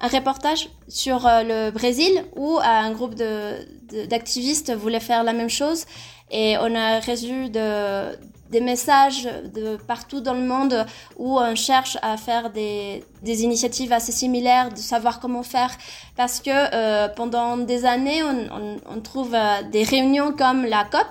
un 0.01 0.09
reportage 0.09 0.69
sur 0.89 1.27
euh, 1.27 1.43
le 1.43 1.71
Brésil 1.71 2.25
où 2.37 2.59
un 2.63 2.91
groupe 2.93 3.15
d'activistes 3.15 4.73
voulait 4.75 5.01
faire 5.01 5.23
la 5.25 5.33
même 5.33 5.51
chose 5.51 5.87
et 6.31 6.57
on 6.59 6.75
a 6.75 7.01
reçu 7.01 7.51
de, 7.51 8.13
des 8.51 8.61
messages 8.61 9.29
de 9.55 9.77
partout 9.77 10.21
dans 10.21 10.35
le 10.35 10.43
monde 10.43 10.85
où 11.17 11.39
on 11.39 11.55
cherche 11.55 11.97
à 12.03 12.17
faire 12.17 12.51
des, 12.51 13.05
des 13.23 13.43
initiatives 13.43 13.93
assez 13.93 14.13
similaires, 14.13 14.71
de 14.71 14.77
savoir 14.77 15.21
comment 15.21 15.43
faire, 15.43 15.71
parce 16.17 16.41
que 16.41 16.51
euh, 16.51 17.09
pendant 17.09 17.57
des 17.57 17.85
années, 17.85 18.23
on, 18.23 18.49
on, 18.53 18.77
on 18.97 19.01
trouve 19.01 19.35
euh, 19.35 19.63
des 19.71 19.85
réunions 19.85 20.33
comme 20.33 20.65
la 20.65 20.85
COP, 20.85 21.07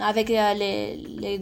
avec 0.00 0.30
euh, 0.30 0.54
les, 0.54 0.96
les, 0.96 1.40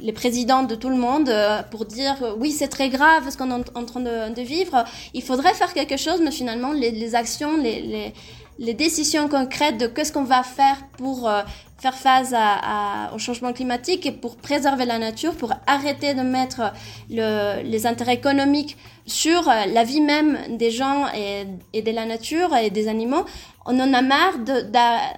les, 0.00 0.12
présidents 0.12 0.62
de 0.62 0.74
tout 0.74 0.88
le 0.88 0.96
monde 0.96 1.28
euh, 1.28 1.62
pour 1.70 1.84
dire 1.84 2.16
oui 2.38 2.50
c'est 2.50 2.68
très 2.68 2.88
grave 2.88 3.28
ce 3.28 3.36
qu'on 3.36 3.50
est 3.50 3.54
en, 3.74 3.80
en 3.80 3.84
train 3.84 4.00
de, 4.00 4.34
de, 4.34 4.42
vivre, 4.42 4.84
il 5.14 5.22
faudrait 5.22 5.54
faire 5.54 5.72
quelque 5.74 5.96
chose, 5.96 6.20
mais 6.22 6.30
finalement 6.30 6.72
les, 6.72 6.90
les 6.90 7.14
actions, 7.14 7.56
les, 7.56 7.80
les, 7.82 8.14
les, 8.62 8.74
décisions 8.74 9.28
concrètes 9.28 9.78
de 9.78 9.86
qu'est-ce 9.86 10.12
qu'on 10.12 10.24
va 10.24 10.42
faire 10.42 10.76
pour 10.96 11.28
euh, 11.28 11.42
faire 11.78 11.94
face 11.94 12.32
à, 12.32 13.08
à, 13.08 13.14
au 13.14 13.18
changement 13.18 13.52
climatique 13.52 14.06
et 14.06 14.12
pour 14.12 14.36
préserver 14.36 14.86
la 14.86 14.98
nature, 14.98 15.34
pour 15.34 15.52
arrêter 15.66 16.14
de 16.14 16.22
mettre 16.22 16.72
le, 17.10 17.62
les 17.62 17.86
intérêts 17.86 18.14
économiques 18.14 18.76
sur 19.04 19.42
la 19.46 19.84
vie 19.84 20.00
même 20.00 20.56
des 20.56 20.70
gens 20.70 21.06
et, 21.12 21.46
et 21.72 21.82
de 21.82 21.90
la 21.90 22.06
nature 22.06 22.54
et 22.56 22.70
des 22.70 22.86
animaux. 22.86 23.24
On 23.66 23.78
en 23.80 23.92
a 23.92 24.02
marre 24.02 24.38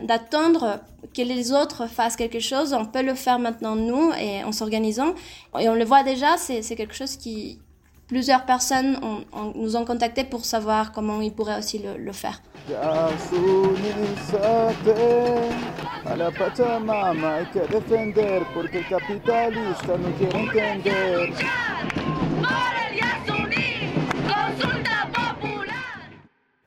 d'attendre 0.03 0.81
que 1.15 1.23
les 1.23 1.53
autres 1.53 1.87
fassent 1.87 2.17
quelque 2.17 2.41
chose. 2.41 2.75
On 2.75 2.85
peut 2.85 3.03
le 3.03 3.15
faire 3.15 3.39
maintenant 3.39 3.77
nous 3.77 4.11
et 4.21 4.43
en 4.45 4.53
s'organisant. 4.53 5.15
Et 5.59 5.69
on 5.69 5.75
le 5.75 5.85
voit 5.85 6.03
déjà, 6.03 6.37
c'est 6.37 6.63
quelque 6.77 6.95
chose 6.95 7.17
qui, 7.17 7.59
plusieurs 8.07 8.45
personnes 8.45 8.99
ont, 9.03 9.25
ont, 9.33 9.53
nous 9.55 9.77
ont 9.77 9.85
contacté 9.85 10.25
pour 10.25 10.45
savoir 10.45 10.93
comment 10.93 11.21
ils 11.21 11.33
pourraient 11.33 11.59
aussi 11.59 11.79
le, 11.79 11.97
le 11.97 12.13
faire. 12.13 12.43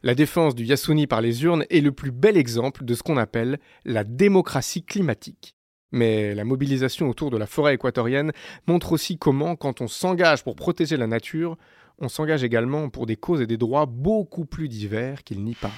La 0.04 0.16
défense 0.16 0.56
du 0.56 0.64
Yasuni 0.64 1.06
par 1.08 1.20
les 1.20 1.44
urnes 1.44 1.66
est 1.70 1.82
le 1.82 1.92
plus 1.92 2.12
bel 2.12 2.38
exemple 2.38 2.86
de 2.86 2.94
ce 2.94 3.04
qu'on 3.04 3.18
appelle 3.18 3.60
la 3.84 4.04
démocratie 4.06 4.84
climatique. 4.84 5.57
Mais 5.92 6.36
la 6.36 6.44
mobilisation 6.44 7.10
autour 7.10 7.32
de 7.32 7.38
la 7.38 7.48
forêt 7.48 7.76
équatorienne 7.76 8.32
montre 8.68 8.92
aussi 8.92 9.18
comment, 9.18 9.56
quand 9.56 9.82
on 9.82 9.88
s'engage 9.88 10.44
pour 10.44 10.56
protéger 10.56 10.98
la 10.98 11.08
nature, 11.08 11.58
on 12.00 12.10
s'engage 12.10 12.44
également 12.44 12.90
pour 12.90 13.06
des 13.06 13.16
causes 13.16 13.42
et 13.42 13.48
des 13.48 13.58
droits 13.58 13.86
beaucoup 13.86 14.46
plus 14.46 14.68
divers 14.68 15.24
qu'il 15.24 15.44
n'y 15.44 15.56
paraît. 15.56 15.74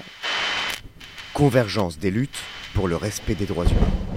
Convergence 1.34 2.00
des 2.00 2.12
luttes 2.12 2.44
pour 2.74 2.88
le 2.88 2.96
respect 2.96 3.36
des 3.36 3.46
droits 3.46 3.66
humains. 3.66 4.09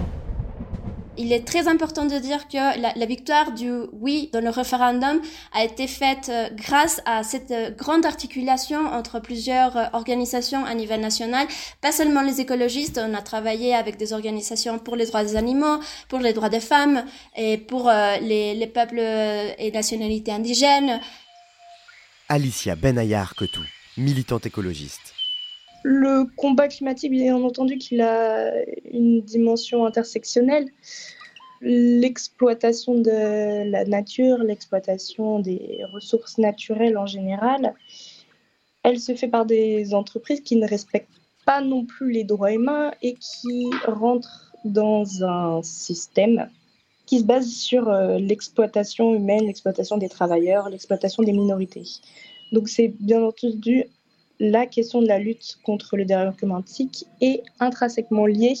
Il 1.15 1.31
est 1.31 1.45
très 1.45 1.67
important 1.67 2.05
de 2.05 2.17
dire 2.17 2.47
que 2.47 2.97
la, 2.97 3.05
victoire 3.05 3.51
du 3.51 3.71
oui 3.91 4.31
dans 4.33 4.43
le 4.43 4.49
référendum 4.49 5.21
a 5.53 5.63
été 5.63 5.85
faite 5.85 6.29
euh, 6.29 6.49
grâce 6.55 7.01
à 7.05 7.21
cette 7.21 7.51
euh, 7.51 7.69
grande 7.69 8.03
articulation 8.03 8.79
entre 8.87 9.19
plusieurs 9.19 9.77
euh, 9.77 9.85
organisations 9.93 10.65
à 10.65 10.73
niveau 10.73 10.97
national, 10.97 11.47
pas 11.81 11.91
seulement 11.91 12.23
les 12.23 12.41
écologistes, 12.41 12.99
on 12.99 13.13
a 13.13 13.21
travaillé 13.21 13.75
avec 13.75 13.97
des 13.97 14.11
organisations 14.11 14.79
pour 14.79 14.95
les 14.95 15.05
droits 15.05 15.23
des 15.23 15.35
animaux, 15.35 15.79
pour 16.09 16.17
les 16.17 16.33
droits 16.33 16.49
des 16.49 16.59
femmes 16.59 17.05
et 17.35 17.59
pour 17.59 17.91
les, 18.21 18.55
les 18.55 18.67
peuples 18.67 18.99
et 18.99 19.71
nationalités 19.71 20.31
indigènes. 20.31 20.99
Alicia 22.27 22.75
Benayar 22.75 23.35
Ketou, 23.35 23.61
militante 23.97 24.47
écologiste. 24.47 25.12
Le 25.83 26.25
combat 26.37 26.69
climatique, 26.69 27.11
bien 27.11 27.35
entendu, 27.35 27.77
qu'il 27.77 28.01
a 28.01 28.53
une 28.89 29.21
dimension 29.21 29.85
intersectionnelle. 29.85 30.69
L'exploitation 31.61 32.95
de 32.95 33.69
la 33.69 33.85
nature, 33.85 34.37
l'exploitation 34.37 35.39
des 35.39 35.81
ressources 35.93 36.37
naturelles 36.37 36.97
en 36.97 37.05
général, 37.05 37.73
elle 38.83 38.99
se 38.99 39.15
fait 39.15 39.27
par 39.27 39.45
des 39.45 39.93
entreprises 39.93 40.41
qui 40.41 40.55
ne 40.55 40.67
respectent 40.67 41.09
pas 41.45 41.61
non 41.61 41.85
plus 41.85 42.11
les 42.11 42.23
droits 42.23 42.53
humains 42.53 42.91
et 43.01 43.15
qui 43.15 43.69
rentrent 43.85 44.53
dans 44.65 45.23
un 45.23 45.61
système 45.63 46.49
qui 47.05 47.19
se 47.19 47.25
base 47.25 47.49
sur 47.49 47.89
euh, 47.89 48.17
l'exploitation 48.17 49.13
humaine, 49.13 49.45
l'exploitation 49.45 49.97
des 49.97 50.07
travailleurs, 50.09 50.69
l'exploitation 50.69 51.23
des 51.23 51.33
minorités. 51.33 51.83
Donc 52.53 52.69
c'est 52.69 52.93
bien 52.99 53.21
entendu 53.21 53.85
la 54.43 54.67
question 54.67 55.01
de 55.01 55.07
la 55.07 55.19
lutte 55.19 55.57
contre 55.63 55.95
le 55.95 56.03
dérèglement 56.03 56.35
climatique 56.35 57.05
est 57.21 57.43
intrinsèquement 57.61 58.25
liée 58.25 58.55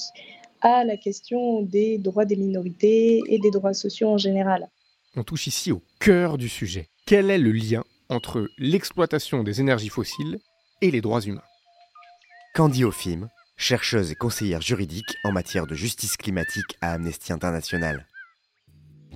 à 0.61 0.85
la 0.85 0.95
question 0.95 1.61
des 1.61 1.97
droits 1.97 2.23
des 2.23 2.37
minorités 2.37 3.21
et 3.27 3.37
des 3.37 3.51
droits 3.51 3.73
sociaux 3.73 4.07
en 4.07 4.17
général. 4.17 4.69
On 5.17 5.23
touche 5.23 5.47
ici 5.47 5.73
au 5.73 5.81
cœur 5.99 6.37
du 6.37 6.47
sujet. 6.47 6.87
Quel 7.05 7.29
est 7.29 7.37
le 7.37 7.51
lien 7.51 7.83
entre 8.07 8.47
l'exploitation 8.57 9.43
des 9.43 9.59
énergies 9.59 9.89
fossiles 9.89 10.39
et 10.81 10.89
les 10.89 11.01
droits 11.01 11.19
humains? 11.19 11.43
Candy 12.55 12.85
Ofim, 12.85 13.27
chercheuse 13.57 14.09
et 14.09 14.15
conseillère 14.15 14.61
juridique 14.61 15.17
en 15.25 15.33
matière 15.33 15.67
de 15.67 15.75
justice 15.75 16.15
climatique 16.15 16.77
à 16.79 16.93
Amnesty 16.93 17.33
International. 17.33 18.07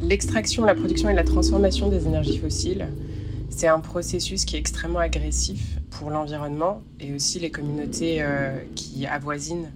L'extraction, 0.02 0.66
la 0.66 0.76
production 0.76 1.08
et 1.10 1.14
la 1.14 1.24
transformation 1.24 1.88
des 1.88 2.08
énergies 2.08 2.40
fossiles 2.40 2.90
c'est 3.50 3.68
un 3.68 3.80
processus 3.80 4.46
qui 4.46 4.56
est 4.56 4.60
extrêmement 4.60 5.00
agressif 5.00 5.78
pour 5.90 6.10
l'environnement 6.10 6.84
et 7.00 7.14
aussi 7.14 7.40
les 7.40 7.52
communautés 7.52 8.22
euh, 8.22 8.60
qui 8.76 9.06
avoisinent 9.06 9.72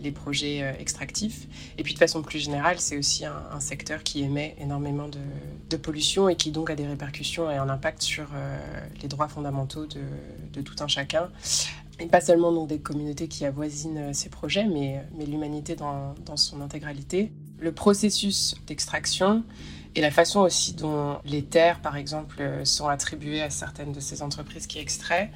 les 0.00 0.10
projets 0.10 0.62
euh, 0.62 0.72
extractifs. 0.80 1.46
Et 1.78 1.82
puis 1.82 1.94
de 1.94 1.98
façon 1.98 2.22
plus 2.22 2.40
générale, 2.40 2.80
c'est 2.80 2.96
aussi 2.96 3.24
un, 3.24 3.60
secteur 3.60 4.02
qui 4.02 4.22
émet 4.22 4.56
énormément 4.58 5.08
de, 5.08 5.76
pollution 5.76 6.28
et 6.28 6.36
qui 6.36 6.50
donc 6.50 6.68
a 6.68 6.74
des 6.74 6.86
répercussions 6.86 7.50
et 7.50 7.56
un 7.56 7.68
impact 7.70 8.02
sur 8.02 8.26
euh, 8.34 8.58
les 9.00 9.08
droits 9.08 9.28
fondamentaux 9.28 9.86
de, 9.86 10.60
tout 10.60 10.76
un 10.80 10.88
chacun. 10.88 11.30
Et 11.98 12.06
pas 12.06 12.20
seulement 12.20 12.52
donc 12.52 12.68
des 12.68 12.78
communautés 12.78 13.26
qui 13.28 13.46
avoisinent 13.46 14.12
ces 14.12 14.28
projets, 14.28 14.64
mais, 14.66 15.02
mais 15.16 15.24
l'humanité 15.24 15.76
dans 15.76 16.36
son 16.36 16.60
intégralité. 16.60 17.32
Le 17.62 17.70
processus 17.70 18.56
d'extraction 18.66 19.44
et 19.94 20.00
la 20.00 20.10
façon 20.10 20.40
aussi 20.40 20.74
dont 20.74 21.18
les 21.24 21.44
terres, 21.44 21.80
par 21.80 21.96
exemple, 21.96 22.42
sont 22.64 22.88
attribuées 22.88 23.40
à 23.40 23.50
certaines 23.50 23.92
de 23.92 24.00
ces 24.00 24.22
entreprises 24.22 24.66
qui 24.66 24.80
extraient, 24.80 25.30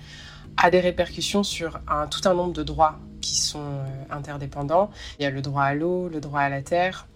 a 0.56 0.72
des 0.72 0.80
répercussions 0.80 1.44
sur 1.44 1.78
tout 2.10 2.28
un 2.28 2.34
nombre 2.34 2.52
de 2.52 2.64
droits 2.64 2.98
qui 3.20 3.36
sont 3.36 3.60
euh, 3.60 3.84
interdépendants. 4.10 4.90
Il 5.20 5.22
y 5.22 5.26
a 5.26 5.30
le 5.30 5.40
droit 5.40 5.62
à 5.62 5.74
l'eau, 5.74 6.08
le 6.08 6.20
droit 6.20 6.40
à 6.40 6.48
la 6.48 6.62
terre, 6.62 7.06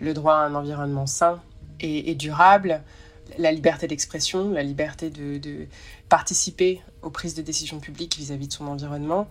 le 0.00 0.14
droit 0.14 0.36
à 0.36 0.46
un 0.46 0.54
environnement 0.54 1.06
sain 1.06 1.42
et, 1.80 2.14
durable, 2.14 2.80
la 3.36 3.52
liberté 3.52 3.86
d'expression, 3.86 4.50
la 4.50 4.62
liberté 4.62 5.10
de, 5.10 5.36
de, 5.36 5.66
participer 6.08 6.80
aux 7.02 7.10
prises 7.10 7.34
de 7.34 7.42
décisions 7.42 7.80
publiques 7.80 8.16
vis-à-vis 8.16 8.46
-vis 8.46 8.48
de 8.48 8.52
son 8.54 8.66
environnement, 8.66 9.28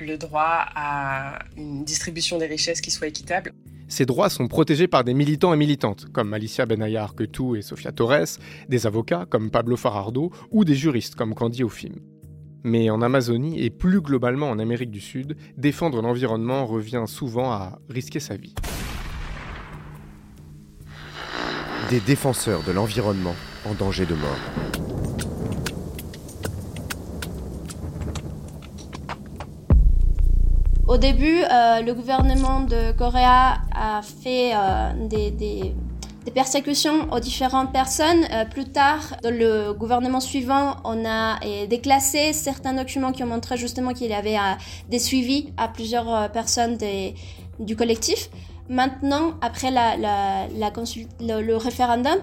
le 0.00 0.16
droit 0.16 0.66
à 0.74 1.38
une 1.56 1.84
distribution 1.84 2.38
des 2.38 2.46
richesses 2.46 2.80
qui 2.80 2.90
soit 2.90 3.06
équitable. 3.06 3.52
Ces 3.88 4.06
droits 4.06 4.30
sont 4.30 4.48
protégés 4.48 4.88
par 4.88 5.04
des 5.04 5.14
militants 5.14 5.52
et 5.52 5.56
militantes, 5.56 6.06
comme 6.12 6.32
Alicia 6.32 6.66
Benayar 6.66 7.14
Ketou 7.14 7.56
et 7.56 7.62
Sofia 7.62 7.92
Torres, 7.92 8.38
des 8.68 8.86
avocats 8.86 9.26
comme 9.28 9.50
Pablo 9.50 9.76
Farardo 9.76 10.30
ou 10.50 10.64
des 10.64 10.74
juristes 10.74 11.14
comme 11.14 11.34
Candy 11.34 11.64
Ofim. 11.64 11.94
Mais 12.64 12.88
en 12.88 13.02
Amazonie 13.02 13.62
et 13.62 13.68
plus 13.68 14.00
globalement 14.00 14.48
en 14.48 14.58
Amérique 14.58 14.90
du 14.90 15.00
Sud, 15.00 15.36
défendre 15.58 16.00
l'environnement 16.00 16.64
revient 16.64 17.04
souvent 17.06 17.52
à 17.52 17.78
risquer 17.90 18.20
sa 18.20 18.36
vie. 18.36 18.54
Des 21.90 22.00
défenseurs 22.00 22.62
de 22.62 22.72
l'environnement 22.72 23.34
en 23.66 23.74
danger 23.74 24.06
de 24.06 24.14
mort. 24.14 24.93
Au 30.94 30.96
début, 30.96 31.40
le 31.40 31.92
gouvernement 31.92 32.60
de 32.60 32.92
Corée 32.92 33.24
a 33.24 34.00
fait 34.22 34.52
des, 35.08 35.32
des, 35.32 35.74
persécutions 36.32 37.10
aux 37.10 37.18
différentes 37.18 37.72
personnes. 37.72 38.24
plus 38.52 38.66
tard, 38.66 39.16
dans 39.24 39.34
le 39.34 39.72
gouvernement 39.72 40.20
suivant, 40.20 40.76
on 40.84 41.04
a 41.04 41.40
déclassé 41.66 42.32
certains 42.32 42.74
documents 42.74 43.10
qui 43.10 43.24
ont 43.24 43.26
montré 43.26 43.56
justement 43.56 43.92
qu'il 43.92 44.08
y 44.12 44.14
avait 44.14 44.36
des 44.88 45.00
suivis 45.00 45.52
à 45.56 45.66
plusieurs 45.66 46.30
personnes 46.30 46.78
du 47.58 47.74
collectif. 47.74 48.30
Maintenant, 48.68 49.34
après 49.42 49.72
le, 49.72 51.40
le, 51.42 51.56
référendum, 51.56 52.18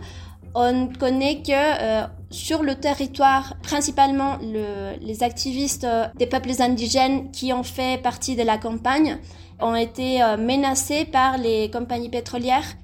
on 0.56 0.88
connaît 0.98 1.42
que 1.42 1.52
euh, 1.52 2.08
sur 2.32 2.64
le 2.64 2.76
territoire, 2.76 3.56
principalement 3.62 4.38
le, 4.42 4.98
les 5.02 5.24
activistes 5.24 5.84
euh, 5.84 6.08
des 6.16 6.26
peuples 6.26 6.62
indigènes 6.62 7.32
qui 7.32 7.54
ont 7.54 7.64
fait 7.64 8.02
partie 8.02 8.36
de 8.36 8.44
la 8.44 8.58
campagne 8.58 9.18
ont 9.60 9.76
été 9.76 10.24
euh, 10.24 10.38
menacés 10.38 11.06
par 11.06 11.38
les 11.38 11.70
compagnies 11.70 12.10
pétrolières. 12.10 12.76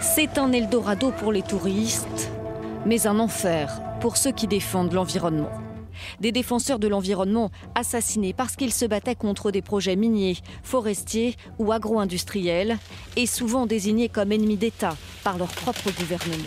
C'est 0.00 0.38
un 0.38 0.52
Eldorado 0.52 1.10
pour 1.10 1.32
les 1.32 1.42
touristes, 1.42 2.30
mais 2.84 3.06
un 3.06 3.18
enfer 3.18 3.82
pour 4.00 4.16
ceux 4.16 4.32
qui 4.32 4.46
défendent 4.46 4.92
l'environnement 4.92 5.50
des 6.20 6.32
défenseurs 6.32 6.78
de 6.78 6.88
l'environnement 6.88 7.50
assassinés 7.74 8.32
parce 8.32 8.56
qu'ils 8.56 8.72
se 8.72 8.84
battaient 8.84 9.14
contre 9.14 9.50
des 9.50 9.62
projets 9.62 9.96
miniers, 9.96 10.36
forestiers 10.62 11.36
ou 11.58 11.72
agro-industriels, 11.72 12.78
et 13.16 13.26
souvent 13.26 13.66
désignés 13.66 14.08
comme 14.08 14.32
ennemis 14.32 14.56
d'État 14.56 14.96
par 15.24 15.38
leur 15.38 15.48
propre 15.48 15.90
gouvernement. 15.98 16.44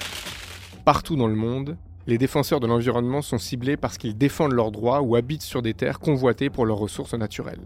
Partout 0.85 1.15
dans 1.15 1.27
le 1.27 1.35
monde, 1.35 1.77
les 2.07 2.17
défenseurs 2.17 2.59
de 2.59 2.67
l'environnement 2.67 3.21
sont 3.21 3.37
ciblés 3.37 3.77
parce 3.77 3.97
qu'ils 3.97 4.17
défendent 4.17 4.53
leurs 4.53 4.71
droits 4.71 5.01
ou 5.01 5.15
habitent 5.15 5.41
sur 5.41 5.61
des 5.61 5.73
terres 5.73 5.99
convoitées 5.99 6.49
pour 6.49 6.65
leurs 6.65 6.77
ressources 6.77 7.13
naturelles. 7.13 7.61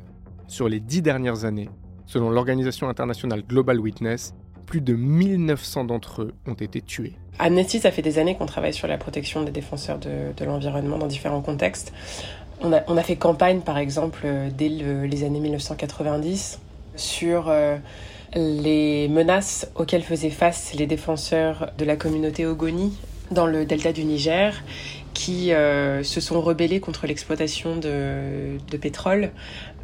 Sur 0.47 0.67
les 0.67 0.79
dix 0.79 1.01
dernières 1.01 1.45
années, 1.45 1.69
selon 2.05 2.29
l'organisation 2.29 2.89
internationale 2.89 3.43
Global 3.47 3.79
Witness, 3.79 4.33
plus 4.65 4.81
de 4.81 4.93
1900 4.93 5.85
d'entre 5.85 6.23
eux 6.23 6.33
ont 6.47 6.53
été 6.53 6.81
tués. 6.81 7.13
Amnesty, 7.39 7.79
ça 7.79 7.91
fait 7.91 8.01
des 8.01 8.19
années 8.19 8.35
qu'on 8.35 8.45
travaille 8.45 8.73
sur 8.73 8.87
la 8.87 8.97
protection 8.97 9.43
des 9.43 9.51
défenseurs 9.51 9.99
de, 9.99 10.45
l'environnement 10.45 10.97
dans 10.97 11.07
différents 11.07 11.41
contextes. 11.41 11.93
On 12.61 12.71
a, 12.71 13.03
fait 13.03 13.17
campagne, 13.17 13.59
par 13.59 13.77
exemple, 13.77 14.21
euh, 14.23 14.49
dès 14.55 14.69
les 14.69 15.23
années 15.25 15.41
1990, 15.41 16.59
sur 16.95 17.49
euh, 17.49 17.77
les 18.35 19.09
menaces 19.09 19.69
auxquelles 19.75 20.03
faisaient 20.03 20.29
face 20.29 20.73
les 20.73 20.87
défenseurs 20.87 21.71
de 21.77 21.83
la 21.83 21.97
communauté 21.97 22.45
Ogoni 22.45 22.97
dans 23.33 23.47
le 23.47 23.65
delta 23.65 23.91
du 23.91 24.05
Niger, 24.05 24.63
qui 25.13 25.53
euh, 25.53 26.03
se 26.03 26.21
sont 26.21 26.41
rebellés 26.41 26.79
contre 26.79 27.07
l'exploitation 27.07 27.75
de, 27.75 28.57
pétrole 28.79 29.31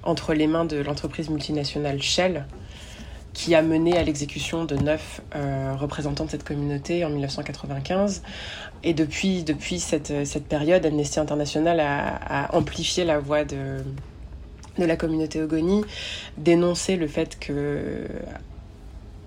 entre 0.04 0.34
les 0.34 0.48
mains 0.48 0.66
de 0.66 0.78
l'entreprise 0.78 1.30
multinationale 1.30 2.02
Shell 2.02 2.46
qui 3.34 3.54
a 3.54 3.62
mené 3.62 3.96
à 3.96 4.04
l'exécution 4.04 4.66
de 4.66 4.76
neuf 4.76 5.22
euh, 5.36 5.74
représentants 5.78 6.26
de 6.26 6.32
cette 6.32 6.44
communauté 6.44 7.06
en 7.06 7.10
1995. 7.10 8.24
Et 8.84 8.94
depuis, 8.94 9.44
depuis 9.44 9.80
cette, 9.80 10.12
période, 10.50 10.86
Amnesty 10.86 11.20
International 11.20 11.80
a, 11.80 12.54
amplifié 12.56 13.06
la 13.06 13.20
voix 13.20 13.46
de, 13.46 13.84
de 14.80 14.86
la 14.86 14.96
communauté 14.96 15.42
Ogoni, 15.42 15.84
dénoncé 16.38 16.96
le 16.96 17.08
fait 17.08 17.38
que 17.40 18.08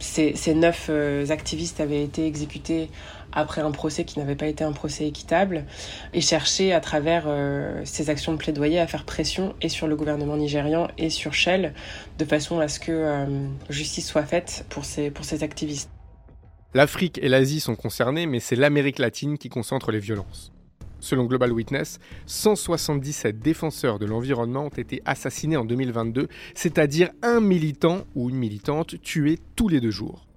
ces, 0.02 0.54
neuf 0.54 0.88
euh, 0.90 1.26
activistes 1.30 1.80
avaient 1.80 2.02
été 2.02 2.26
exécutés 2.26 2.90
après 3.33 3.62
un 3.62 3.70
procès 3.70 4.05
qui 4.05 4.18
n'avait 4.18 4.35
pas 4.35 4.46
été 4.46 4.62
un 4.64 4.72
procès 4.72 5.07
équitable 5.07 5.64
et 6.12 6.20
chercher 6.20 6.72
à 6.72 6.81
travers 6.81 7.24
euh, 7.27 7.81
ces 7.85 8.11
actions 8.11 8.33
de 8.33 8.37
plaidoyer 8.37 8.79
à 8.79 8.87
faire 8.87 9.05
pression 9.05 9.55
et 9.62 9.68
sur 9.68 9.87
le 9.87 9.96
gouvernement 9.96 10.37
nigérian 10.37 10.88
et 10.98 11.09
sur 11.09 11.33
Shell 11.33 11.72
de 12.18 12.24
façon 12.24 12.61
à 12.61 12.68
ce 12.68 12.81
que 12.81 12.92
euh, 12.92 13.27
justice 13.70 14.07
soit 14.07 14.24
faite 14.27 14.66
pour 14.68 14.85
ces, 14.85 15.11
pour 15.11 15.24
ces 15.24 15.42
activistes. 15.42 15.90
L'Afrique 16.74 17.18
et 17.22 17.29
l'Asie 17.29 17.61
sont 17.61 17.77
concernées, 17.77 18.27
mais 18.27 18.40
c'est 18.40 18.57
l'Amérique 18.57 18.98
latine 18.98 19.38
qui 19.38 19.50
concentre 19.50 19.92
les 19.92 19.98
violences. 19.98 20.53
Selon 21.03 21.25
Global 21.25 21.53
Witness, 21.53 21.99
177 22.27 23.41
défenseurs 23.41 23.99
de 23.99 24.07
l'environnement 24.07 24.67
ont 24.67 24.69
été 24.69 25.03
assassinés 25.05 25.57
en 25.57 25.65
2022, 25.65 26.29
c'est-à-dire 26.55 27.11
un 27.23 27.41
militant 27.41 28.05
ou 28.15 28.31
une 28.31 28.37
militante 28.37 29.03
tué 29.03 29.41
tous 29.57 29.67
les 29.67 29.81
deux 29.81 29.91
jours. 29.91 30.29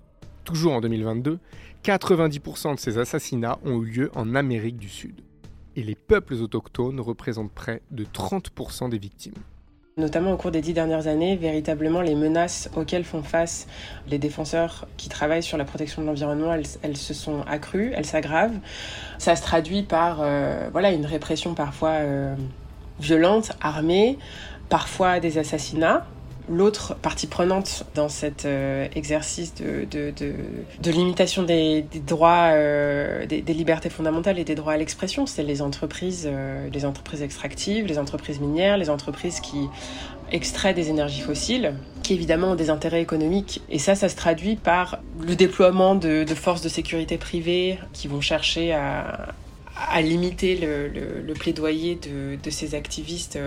Toujours 0.43 0.73
en 0.73 0.82
2022, 0.82 1.38
90% 1.84 2.75
de 2.75 2.80
ces 2.80 2.97
assassinats 2.97 3.60
ont 3.63 3.80
eu 3.84 3.86
lieu 3.86 4.12
en 4.15 4.34
Amérique 4.34 4.78
du 4.78 4.89
Sud. 4.89 5.21
Et 5.75 5.84
les 5.84 5.93
peuples 5.93 6.34
autochtones 6.34 6.99
représentent 6.99 7.54
près 7.54 7.84
de 7.91 8.04
30% 8.04 8.89
des 8.89 8.97
victimes. 8.97 9.36
Notamment 9.97 10.34
au 10.34 10.36
cours 10.36 10.51
des 10.51 10.60
dix 10.60 10.73
dernières 10.73 11.08
années, 11.08 11.38
véritablement 11.38 12.01
les 12.01 12.15
menaces 12.15 12.69
auxquelles 12.75 13.05
font 13.05 13.23
face 13.23 13.65
les 14.10 14.17
défenseurs 14.17 14.89
qui 14.97 15.08
travaillent 15.08 15.41
sur 15.41 15.58
la 15.58 15.63
protection 15.63 16.01
de 16.01 16.08
l'environnement, 16.08 16.53
elles, 16.81 16.97
se 16.97 17.13
sont 17.13 17.43
accrues, 17.47 17.93
elles 17.95 18.05
s'aggravent. 18.05 18.60
Ça 19.19 19.38
se 19.38 19.41
traduit 19.41 19.84
par 19.84 20.17
euh, 20.19 20.67
voilà, 20.73 20.91
une 20.91 21.05
répression 21.05 21.53
parfois 21.53 21.91
euh, 21.91 22.36
violente, 22.99 23.53
armée, 23.62 24.19
parfois 24.67 25.21
des 25.21 25.38
assassinats, 25.38 26.05
l'autre 26.49 26.95
partie 26.95 27.27
prenante 27.27 27.86
dans 27.95 28.10
cet 28.10 28.45
euh, 28.45 28.88
exercice 28.95 29.53
de, 29.55 29.86
de, 29.89 30.13
de, 30.81 30.91
limitation 30.91 31.43
des, 31.43 31.86
droits, 32.05 32.49
euh, 32.53 33.25
des, 33.25 33.41
libertés 33.41 33.89
fondamentales 33.89 34.39
et 34.39 34.43
des 34.43 34.55
droits 34.55 34.73
à 34.73 34.77
l'expression, 34.77 35.25
c'est 35.25 35.43
les 35.43 35.62
entreprises, 35.62 36.27
euh, 36.31 36.67
les 36.71 36.86
entreprises 36.86 37.21
extractives, 37.21 37.86
les 37.86 37.97
entreprises 37.97 38.39
minières, 38.39 38.77
les 38.77 38.89
entreprises 38.89 39.39
qui 39.39 39.67
extraient 40.31 40.73
des 40.73 40.89
énergies 40.89 41.21
fossiles, 41.21 41.75
qui 42.03 42.13
évidemment 42.13 42.51
ont 42.51 42.55
des 42.55 42.69
intérêts 42.69 43.01
économiques. 43.01 43.62
Et 43.69 43.79
ça, 43.79 43.95
ça 43.95 44.10
se 44.10 44.15
traduit 44.15 44.55
par 44.55 44.99
le 45.21 45.36
déploiement 45.36 45.95
de, 45.95 46.25
forces 46.36 46.62
de 46.62 46.69
sécurité 46.69 47.17
privées 47.17 47.79
qui 47.93 48.08
vont 48.08 48.21
chercher 48.21 48.73
à, 48.73 49.34
à 49.89 50.01
limiter 50.01 50.55
le, 50.55 50.88
le, 50.88 51.21
le 51.21 51.34
plaidoyer 51.34 51.95
de, 51.95 52.49
ces 52.49 52.75
activistes 52.75 53.38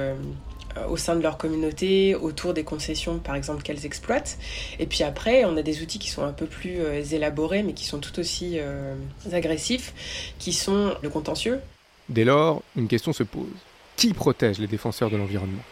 au 0.88 0.96
sein 0.96 1.16
de 1.16 1.22
leur 1.22 1.38
communauté, 1.38 2.14
autour 2.14 2.54
des 2.54 2.64
concessions 2.64 3.18
par 3.18 3.34
exemple 3.34 3.62
qu'elles 3.62 3.86
exploitent. 3.86 4.38
Et 4.78 4.86
puis 4.86 5.02
après, 5.02 5.44
on 5.44 5.56
a 5.56 5.62
des 5.62 5.82
outils 5.82 5.98
qui 5.98 6.10
sont 6.10 6.24
un 6.24 6.32
peu 6.32 6.46
plus 6.46 6.80
euh, 6.80 7.02
élaborés, 7.02 7.62
mais 7.62 7.72
qui 7.72 7.84
sont 7.84 7.98
tout 7.98 8.18
aussi 8.18 8.58
euh, 8.58 8.94
agressifs, 9.32 10.34
qui 10.38 10.52
sont 10.52 10.94
le 11.02 11.08
contentieux. 11.10 11.60
Dès 12.08 12.24
lors, 12.24 12.62
une 12.76 12.88
question 12.88 13.12
se 13.12 13.22
pose. 13.22 13.48
Qui 13.96 14.14
protège 14.14 14.58
les 14.58 14.66
défenseurs 14.66 15.10
de 15.10 15.16
l'environnement? 15.16 15.62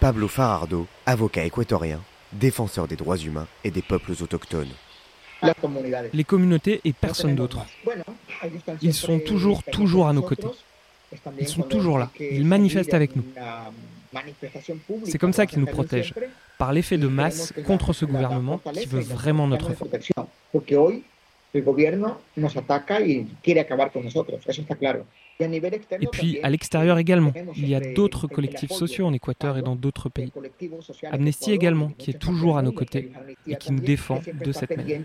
Pablo 0.00 0.28
Farardo, 0.28 0.86
avocat 1.06 1.44
équatorien, 1.44 2.00
défenseur 2.32 2.86
des 2.86 2.94
droits 2.94 3.16
humains 3.16 3.48
et 3.64 3.70
des 3.70 3.82
peuples 3.82 4.12
autochtones. 4.12 4.68
Les 6.12 6.24
communautés 6.24 6.80
et 6.84 6.92
personne 6.92 7.34
d'autre. 7.34 7.58
Ils 8.82 8.94
sont 8.94 9.18
toujours, 9.20 9.62
toujours 9.64 10.08
à 10.08 10.12
nos 10.12 10.22
côtés. 10.22 10.48
Ils 11.40 11.48
sont 11.48 11.62
toujours 11.62 11.98
là. 11.98 12.10
Ils 12.20 12.46
manifestent 12.46 12.94
avec 12.94 13.16
nous. 13.16 13.24
C'est 15.04 15.18
comme 15.18 15.32
ça 15.32 15.46
qu'ils 15.46 15.60
nous 15.60 15.66
protègent, 15.66 16.14
par 16.58 16.72
l'effet 16.72 16.98
de 16.98 17.08
masse 17.08 17.52
contre 17.66 17.92
ce 17.92 18.04
gouvernement 18.04 18.60
qui 18.72 18.86
veut 18.86 19.00
vraiment 19.00 19.46
notre 19.46 19.72
fin. 19.72 19.86
Et 25.40 26.06
puis 26.10 26.40
à 26.42 26.50
l'extérieur 26.50 26.98
également, 26.98 27.32
il 27.56 27.68
y 27.68 27.74
a 27.74 27.80
d'autres 27.80 28.26
collectifs 28.26 28.72
sociaux 28.72 29.06
en 29.06 29.12
Équateur 29.12 29.56
et 29.56 29.62
dans 29.62 29.76
d'autres 29.76 30.08
pays. 30.08 30.32
Amnesty 31.10 31.52
également, 31.52 31.90
qui 31.96 32.10
est 32.10 32.18
toujours 32.18 32.58
à 32.58 32.62
nos 32.62 32.72
côtés 32.72 33.12
et 33.46 33.56
qui 33.56 33.72
nous 33.72 33.80
défend 33.80 34.20
de 34.44 34.52
cette 34.52 34.76
manière. 34.76 35.00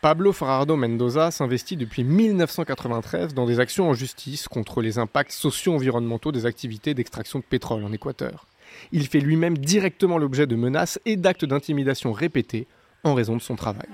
Pablo 0.00 0.32
Farardo 0.32 0.76
Mendoza 0.76 1.30
s'investit 1.30 1.76
depuis 1.76 2.04
1993 2.04 3.34
dans 3.34 3.44
des 3.44 3.60
actions 3.60 3.90
en 3.90 3.92
justice 3.92 4.48
contre 4.48 4.80
les 4.80 4.98
impacts 4.98 5.32
socio-environnementaux 5.32 6.32
des 6.32 6.46
activités 6.46 6.94
d'extraction 6.94 7.38
de 7.38 7.44
pétrole 7.44 7.84
en 7.84 7.92
Équateur. 7.92 8.46
Il 8.92 9.06
fait 9.08 9.20
lui-même 9.20 9.58
directement 9.58 10.16
l'objet 10.16 10.46
de 10.46 10.56
menaces 10.56 10.98
et 11.04 11.16
d'actes 11.16 11.44
d'intimidation 11.44 12.12
répétés 12.12 12.66
en 13.04 13.12
raison 13.12 13.36
de 13.36 13.42
son 13.42 13.56
travail. 13.56 13.88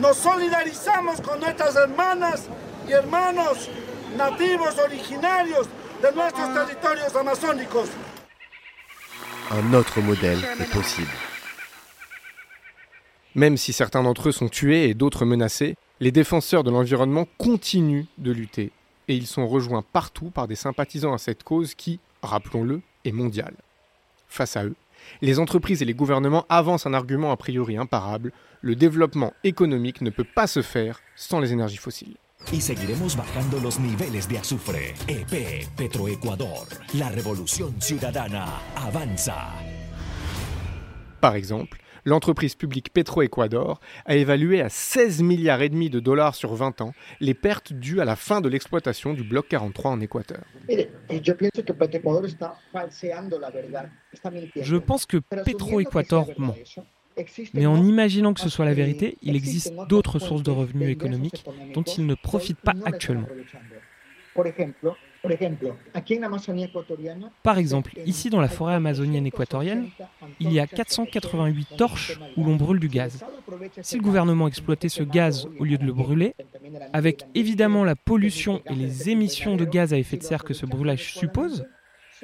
Nos 0.00 0.14
solidarizamos 0.14 1.20
con 1.22 1.38
nuestras 1.38 1.76
hermanas 1.76 2.48
y 2.88 2.92
hermanos 2.92 3.70
nativos 4.16 4.76
originarios 4.84 5.68
de 6.02 6.12
nuestros 6.12 6.52
territorios 6.52 7.14
amazónicos. 7.14 7.88
Un 9.52 9.74
autre 9.74 10.00
modèle 10.00 10.40
est 10.58 10.72
possible. 10.72 11.31
Même 13.34 13.56
si 13.56 13.72
certains 13.72 14.02
d'entre 14.02 14.28
eux 14.28 14.32
sont 14.32 14.48
tués 14.48 14.88
et 14.88 14.94
d'autres 14.94 15.24
menacés, 15.24 15.76
les 16.00 16.12
défenseurs 16.12 16.64
de 16.64 16.70
l'environnement 16.70 17.26
continuent 17.38 18.06
de 18.18 18.32
lutter 18.32 18.72
et 19.08 19.14
ils 19.14 19.26
sont 19.26 19.46
rejoints 19.46 19.84
partout 19.92 20.30
par 20.30 20.48
des 20.48 20.54
sympathisants 20.54 21.14
à 21.14 21.18
cette 21.18 21.42
cause 21.42 21.74
qui, 21.74 21.98
rappelons-le, 22.22 22.82
est 23.04 23.12
mondiale. 23.12 23.54
Face 24.28 24.56
à 24.56 24.64
eux, 24.64 24.74
les 25.20 25.38
entreprises 25.38 25.82
et 25.82 25.84
les 25.84 25.94
gouvernements 25.94 26.46
avancent 26.48 26.86
un 26.86 26.94
argument 26.94 27.32
a 27.32 27.36
priori 27.36 27.76
imparable, 27.76 28.32
le 28.60 28.76
développement 28.76 29.32
économique 29.42 30.00
ne 30.00 30.10
peut 30.10 30.26
pas 30.34 30.46
se 30.46 30.62
faire 30.62 31.00
sans 31.16 31.40
les 31.40 31.52
énergies 31.52 31.76
fossiles. 31.78 32.16
y 32.50 32.60
seguiremos 32.60 33.16
bajando 33.16 33.60
los 33.60 33.78
niveles 33.78 34.26
de 34.26 34.36
azufre. 34.36 34.94
EP 35.06 35.66
Petroecuador, 35.76 36.66
la 36.94 37.08
révolution 37.08 37.72
ciudadana 37.78 38.60
avanza. 38.74 39.52
Par 41.20 41.36
exemple, 41.36 41.78
l'entreprise 42.04 42.54
publique 42.54 42.92
Petroecuador 42.92 43.80
a 44.06 44.16
évalué 44.16 44.60
à 44.60 44.68
16 44.68 45.22
milliards 45.22 45.62
et 45.62 45.68
demi 45.68 45.90
de 45.90 46.00
dollars 46.00 46.34
sur 46.34 46.54
20 46.54 46.80
ans 46.80 46.94
les 47.20 47.34
pertes 47.34 47.72
dues 47.72 48.00
à 48.00 48.04
la 48.04 48.16
fin 48.16 48.40
de 48.40 48.48
l'exploitation 48.48 49.14
du 49.14 49.22
bloc 49.22 49.48
43 49.48 49.90
en 49.90 50.00
Équateur. 50.00 50.42
Je 54.56 54.76
pense 54.76 55.06
que 55.06 55.16
Petroecuador 55.18 56.30
ment. 56.38 56.54
Mais 57.52 57.66
en 57.66 57.84
imaginant 57.84 58.32
que 58.32 58.40
ce 58.40 58.48
soit 58.48 58.64
la 58.64 58.72
vérité, 58.74 59.18
il 59.22 59.36
existe 59.36 59.74
d'autres 59.88 60.18
sources 60.18 60.42
de 60.42 60.50
revenus 60.50 60.88
économiques 60.88 61.44
dont 61.74 61.82
il 61.82 62.06
ne 62.06 62.14
profite 62.14 62.58
pas 62.58 62.74
actuellement. 62.84 63.28
Par 67.42 67.58
exemple, 67.58 67.92
ici 68.06 68.30
dans 68.30 68.40
la 68.40 68.48
forêt 68.48 68.74
amazonienne 68.74 69.26
équatorienne, 69.26 69.88
il 70.40 70.52
y 70.52 70.58
a 70.58 70.66
488 70.66 71.76
torches 71.76 72.18
où 72.36 72.44
l'on 72.44 72.56
brûle 72.56 72.80
du 72.80 72.88
gaz. 72.88 73.24
Si 73.82 73.96
le 73.96 74.02
gouvernement 74.02 74.48
exploitait 74.48 74.88
ce 74.88 75.04
gaz 75.04 75.48
au 75.60 75.64
lieu 75.64 75.78
de 75.78 75.84
le 75.84 75.92
brûler, 75.92 76.34
avec 76.92 77.24
évidemment 77.34 77.84
la 77.84 77.94
pollution 77.94 78.62
et 78.66 78.74
les 78.74 79.10
émissions 79.10 79.56
de 79.56 79.64
gaz 79.64 79.92
à 79.92 79.98
effet 79.98 80.16
de 80.16 80.24
serre 80.24 80.42
que 80.42 80.54
ce 80.54 80.66
brûlage 80.66 81.14
suppose, 81.14 81.66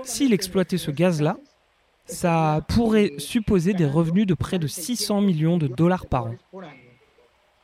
s'il 0.03 0.33
exploitait 0.33 0.79
ce 0.79 0.91
gaz-là, 0.91 1.37
ça 2.05 2.65
pourrait 2.69 3.13
supposer 3.19 3.75
des 3.75 3.87
revenus 3.87 4.27
de 4.27 4.35
près 4.35 4.59
de 4.59 4.67
600 4.67 5.21
millions 5.21 5.59
de 5.59 5.69
dollars 5.69 6.07
par 6.07 6.27
an. 6.27 6.37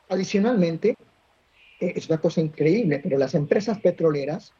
Adicionalmente, 0.07 0.95
es 1.79 2.07
una 2.07 2.19
cosa 2.19 2.41
increíble, 2.41 2.99
pero 3.03 3.17
las 3.17 3.33
empresas 3.33 3.79
petroleras 3.79 4.53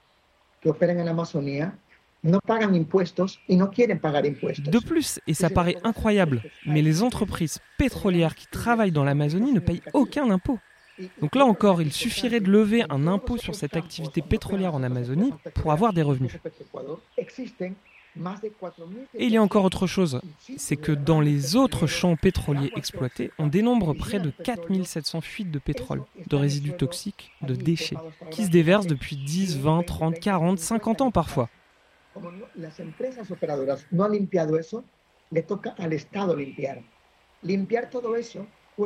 que 0.65 0.69
operan 0.69 0.99
en 0.99 1.06
la 1.06 1.12
Amazonía 1.12 1.78
no 2.23 2.39
pagan 2.41 2.73
impuestos 2.73 3.39
y 3.47 3.56
no 3.56 3.69
quieren 3.69 3.99
pagar 3.99 4.25
impuestos. 4.25 4.71
De 4.71 4.80
plus, 4.80 5.19
et 5.28 5.36
ça 5.36 5.51
paraît 5.51 5.78
incroyable, 5.84 6.41
mais 6.65 6.82
les 6.82 7.04
entreprises 7.04 7.60
pétrolières 7.78 8.34
qui 8.34 8.47
travaillent 8.47 8.91
dans 8.91 9.04
l'Amazonie 9.04 9.54
ne 9.54 9.60
payent 9.60 9.84
aucun 9.93 10.32
impôt. 10.32 10.60
Donc 11.21 11.36
là 11.36 11.45
encore, 11.45 11.84
il 11.84 11.91
suffirait 11.91 12.39
de 12.39 12.49
lever 12.49 12.84
un 12.89 13.06
impôt 13.06 13.38
sur 13.38 13.54
cette 13.54 13.75
activité 13.75 14.23
pétrolière 14.23 14.73
en 14.73 14.82
Amazonie 14.82 15.34
pour 15.54 15.71
avoir 15.71 15.93
des 15.93 16.01
revenus. 16.01 16.32
Et 19.15 19.25
il 19.25 19.32
y 19.32 19.38
a 19.38 19.41
encore 19.41 19.65
autre 19.65 19.88
chose, 19.88 20.21
c'est 20.58 20.78
que 20.78 20.91
dans 20.91 21.21
les 21.21 21.56
autres 21.56 21.88
champs 21.88 22.15
pétroliers 22.15 22.71
exploités, 22.75 23.32
on 23.38 23.47
dénombre 23.47 23.93
près 23.93 24.19
de 24.19 24.30
4700 24.30 25.21
fuites 25.21 25.51
de 25.51 25.60
pétrole, 25.60 26.04
de 26.28 26.36
résidus 26.36 26.73
toxiques, 26.73 27.32
de 27.41 27.56
déchets, 27.56 27.97
qui 28.32 28.45
se 28.45 28.49
déversent 28.49 28.88
depuis 28.88 29.17
10, 29.17 29.60
20, 29.60 29.84
30, 29.84 30.19
40, 30.19 30.60
50 30.60 31.01
ans 31.01 31.12
parfois. 31.12 31.49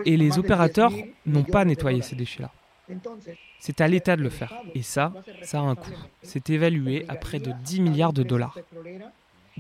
Et 0.06 0.18
les 0.18 0.40
opérateurs 0.40 0.92
n'ont 1.26 1.44
pas 1.44 1.66
nettoyé 1.66 2.02
ces 2.02 2.16
déchets-là. 2.16 2.52
C'est 3.60 3.82
à 3.82 3.88
l'État 3.88 4.16
de 4.16 4.24
le 4.24 4.30
faire. 4.30 4.54
Et 4.74 4.82
ça, 4.82 5.14
ça 5.44 5.60
a 5.60 5.62
un 5.62 5.76
coût. 5.76 5.92
C'est 6.22 6.50
évalué 6.50 7.06
à 7.08 7.16
près 7.16 7.40
de 7.40 7.52
10 7.52 7.82
milliards 7.82 8.14
de 8.14 8.24
dollars. 8.24 8.58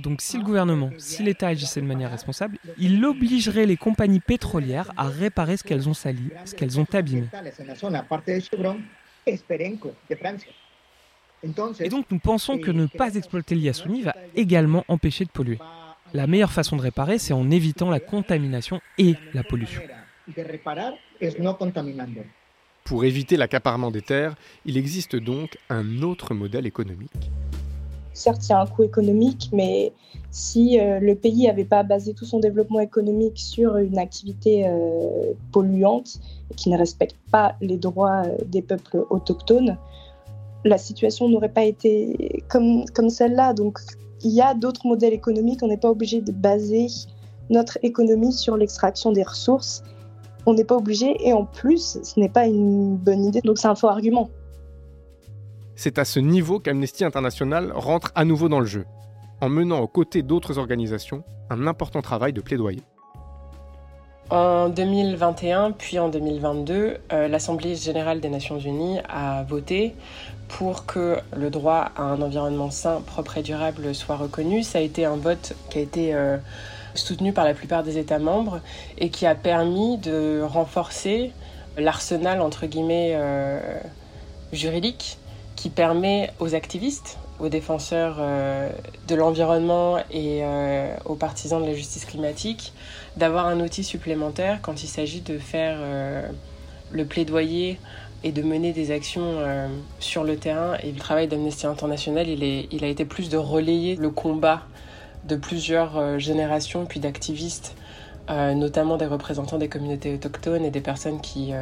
Donc 0.01 0.21
si 0.21 0.37
le 0.37 0.43
gouvernement, 0.43 0.91
si 0.97 1.23
l'État 1.23 1.47
agissait 1.47 1.81
de 1.81 1.85
manière 1.85 2.11
responsable, 2.11 2.57
il 2.77 3.03
obligerait 3.03 3.65
les 3.65 3.77
compagnies 3.77 4.19
pétrolières 4.19 4.91
à 4.97 5.07
réparer 5.07 5.57
ce 5.57 5.63
qu'elles 5.63 5.89
ont 5.89 5.93
sali, 5.93 6.29
ce 6.45 6.55
qu'elles 6.55 6.79
ont 6.79 6.87
abîmé. 6.93 7.27
Et 11.79 11.89
donc 11.89 12.05
nous 12.11 12.19
pensons 12.19 12.57
que 12.57 12.71
ne 12.71 12.85
pas 12.85 13.15
exploiter 13.15 13.55
l'Yasuni 13.55 14.01
va 14.01 14.15
également 14.35 14.85
empêcher 14.87 15.25
de 15.25 15.29
polluer. 15.29 15.59
La 16.13 16.27
meilleure 16.27 16.51
façon 16.51 16.75
de 16.75 16.81
réparer, 16.81 17.19
c'est 17.19 17.33
en 17.33 17.51
évitant 17.51 17.89
la 17.89 17.99
contamination 17.99 18.81
et 18.97 19.15
la 19.33 19.43
pollution. 19.43 19.81
Pour 22.83 23.05
éviter 23.05 23.37
l'accaparement 23.37 23.91
des 23.91 24.01
terres, 24.01 24.35
il 24.65 24.77
existe 24.77 25.15
donc 25.15 25.57
un 25.69 26.01
autre 26.01 26.33
modèle 26.33 26.65
économique 26.65 27.29
certes, 28.13 28.47
il 28.47 28.51
y 28.51 28.53
a 28.53 28.61
un 28.61 28.65
coût 28.65 28.83
économique, 28.83 29.49
mais 29.53 29.93
si 30.31 30.79
euh, 30.79 30.99
le 30.99 31.15
pays 31.15 31.47
n'avait 31.47 31.65
pas 31.65 31.83
basé 31.83 32.13
tout 32.13 32.25
son 32.25 32.39
développement 32.39 32.79
économique 32.79 33.37
sur 33.39 33.77
une 33.77 33.97
activité 33.97 34.67
euh, 34.67 35.33
polluante 35.51 36.19
qui 36.55 36.69
ne 36.69 36.77
respecte 36.77 37.15
pas 37.31 37.55
les 37.61 37.77
droits 37.77 38.23
euh, 38.25 38.37
des 38.45 38.61
peuples 38.61 39.05
autochtones, 39.09 39.77
la 40.65 40.77
situation 40.77 41.29
n'aurait 41.29 41.53
pas 41.53 41.63
été 41.63 42.43
comme, 42.49 42.85
comme 42.93 43.09
celle-là. 43.09 43.53
Donc, 43.53 43.79
il 44.23 44.31
y 44.31 44.41
a 44.41 44.53
d'autres 44.53 44.85
modèles 44.85 45.13
économiques. 45.13 45.59
On 45.63 45.67
n'est 45.67 45.77
pas 45.77 45.89
obligé 45.89 46.21
de 46.21 46.31
baser 46.31 46.87
notre 47.49 47.79
économie 47.81 48.33
sur 48.33 48.57
l'extraction 48.57 49.11
des 49.11 49.23
ressources. 49.23 49.83
On 50.45 50.53
n'est 50.53 50.65
pas 50.65 50.75
obligé, 50.75 51.15
et 51.25 51.33
en 51.33 51.45
plus, 51.45 51.99
ce 52.03 52.19
n'est 52.19 52.29
pas 52.29 52.45
une 52.45 52.97
bonne 52.97 53.25
idée. 53.25 53.41
Donc, 53.41 53.57
c'est 53.57 53.67
un 53.67 53.75
faux 53.75 53.87
argument. 53.87 54.29
C'est 55.81 55.97
à 55.97 56.03
ce 56.03 56.19
niveau 56.19 56.59
qu'Amnesty 56.59 57.05
International 57.05 57.71
rentre 57.73 58.11
à 58.13 58.25
nouveau 58.25 58.49
dans 58.49 58.59
le 58.59 58.65
jeu, 58.65 58.85
en 59.39 59.47
menant 59.47 59.79
aux 59.79 59.87
côtés 59.87 60.23
d'autres 60.23 60.57
organisations 60.57 61.23
un 61.49 61.67
important 61.67 62.01
travail 62.01 62.33
de 62.33 62.41
plaidoyer. 62.41 62.81
En 64.29 64.67
2021 64.67 65.71
puis 65.71 65.97
en 65.97 66.09
2022, 66.09 66.97
euh, 67.13 67.27
l'Assemblée 67.29 67.75
générale 67.75 68.19
des 68.19 68.27
Nations 68.27 68.59
unies 68.59 68.99
a 69.07 69.43
voté 69.43 69.95
pour 70.49 70.85
que 70.85 71.19
le 71.33 71.49
droit 71.49 71.93
à 71.95 72.01
un 72.01 72.21
environnement 72.21 72.71
sain, 72.71 72.99
propre 72.99 73.37
et 73.37 73.41
durable 73.41 73.95
soit 73.95 74.17
reconnu. 74.17 74.63
Ça 74.63 74.79
a 74.79 74.81
été 74.81 75.05
un 75.05 75.15
vote 75.15 75.53
qui 75.69 75.77
a 75.77 75.81
été 75.81 76.13
euh, 76.13 76.35
soutenu 76.93 77.31
par 77.31 77.45
la 77.45 77.53
plupart 77.53 77.83
des 77.83 77.97
États 77.97 78.19
membres 78.19 78.59
et 78.97 79.09
qui 79.09 79.25
a 79.25 79.33
permis 79.33 79.97
de 79.97 80.41
renforcer 80.41 81.31
l'arsenal 81.77 82.41
entre 82.41 82.65
guillemets 82.65 83.13
euh, 83.13 83.79
juridique 84.51 85.17
qui 85.59 85.69
permet 85.69 86.31
aux 86.39 86.55
activistes, 86.55 87.17
aux 87.37 87.49
défenseurs 87.49 88.15
euh, 88.19 88.69
de 89.09 89.15
l'environnement 89.15 89.97
et 90.09 90.39
euh, 90.41 90.95
aux 91.03 91.15
partisans 91.15 91.61
de 91.61 91.67
la 91.67 91.73
justice 91.73 92.05
climatique 92.05 92.71
d'avoir 93.17 93.45
un 93.45 93.59
outil 93.59 93.83
supplémentaire 93.83 94.59
quand 94.61 94.83
il 94.83 94.87
s'agit 94.87 95.19
de 95.19 95.37
faire 95.37 95.75
euh, 95.81 96.25
le 96.91 97.03
plaidoyer 97.03 97.77
et 98.23 98.31
de 98.31 98.41
mener 98.41 98.71
des 98.71 98.91
actions 98.91 99.37
sur 99.99 100.25
le 100.25 100.37
terrain. 100.37 100.75
Et 100.83 100.91
le 100.91 100.97
travail 100.97 101.27
d'Amnesty 101.27 101.67
International, 101.67 102.27
il, 102.27 102.43
est, 102.43 102.67
il 102.71 102.85
a 102.85 102.87
été 102.87 103.03
plus 103.03 103.29
de 103.29 103.37
relayer 103.37 103.95
le 103.97 104.09
combat 104.09 104.63
de 105.25 105.37
plusieurs 105.37 106.19
générations 106.19 106.85
puis 106.85 106.99
d'activistes, 106.99 107.75
notamment 108.27 108.97
des 108.97 109.05
représentants 109.05 109.57
des 109.57 109.69
communautés 109.69 110.13
autochtones 110.13 110.65
et 110.65 110.69
des 110.69 110.81
personnes 110.81 111.21
qui 111.21 111.53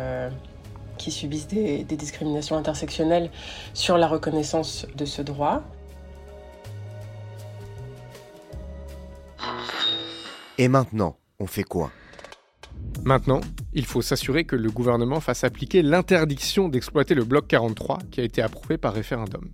qui 0.97 1.11
subissent 1.11 1.47
des, 1.47 1.83
discriminations 1.83 2.57
intersectionnelles 2.57 3.31
sur 3.73 3.97
la 3.97 4.07
reconnaissance 4.07 4.85
de 4.95 5.05
ce 5.05 5.21
droit. 5.21 5.63
Et 10.57 10.67
maintenant, 10.67 11.17
on 11.39 11.47
fait 11.47 11.63
quoi? 11.63 11.91
Maintenant, 13.03 13.41
il 13.73 13.85
faut 13.85 14.01
s'assurer 14.01 14.43
que 14.43 14.55
le 14.55 14.69
gouvernement 14.71 15.19
fasse 15.19 15.43
appliquer 15.43 15.81
l'interdiction 15.81 16.67
d'exploiter 16.67 17.13
le 17.13 17.23
bloc 17.23 17.47
43 17.47 17.99
qui 18.11 18.21
a 18.21 18.23
été 18.23 18.41
approuvé 18.41 18.77
par 18.77 18.93
référendum. 18.93 19.49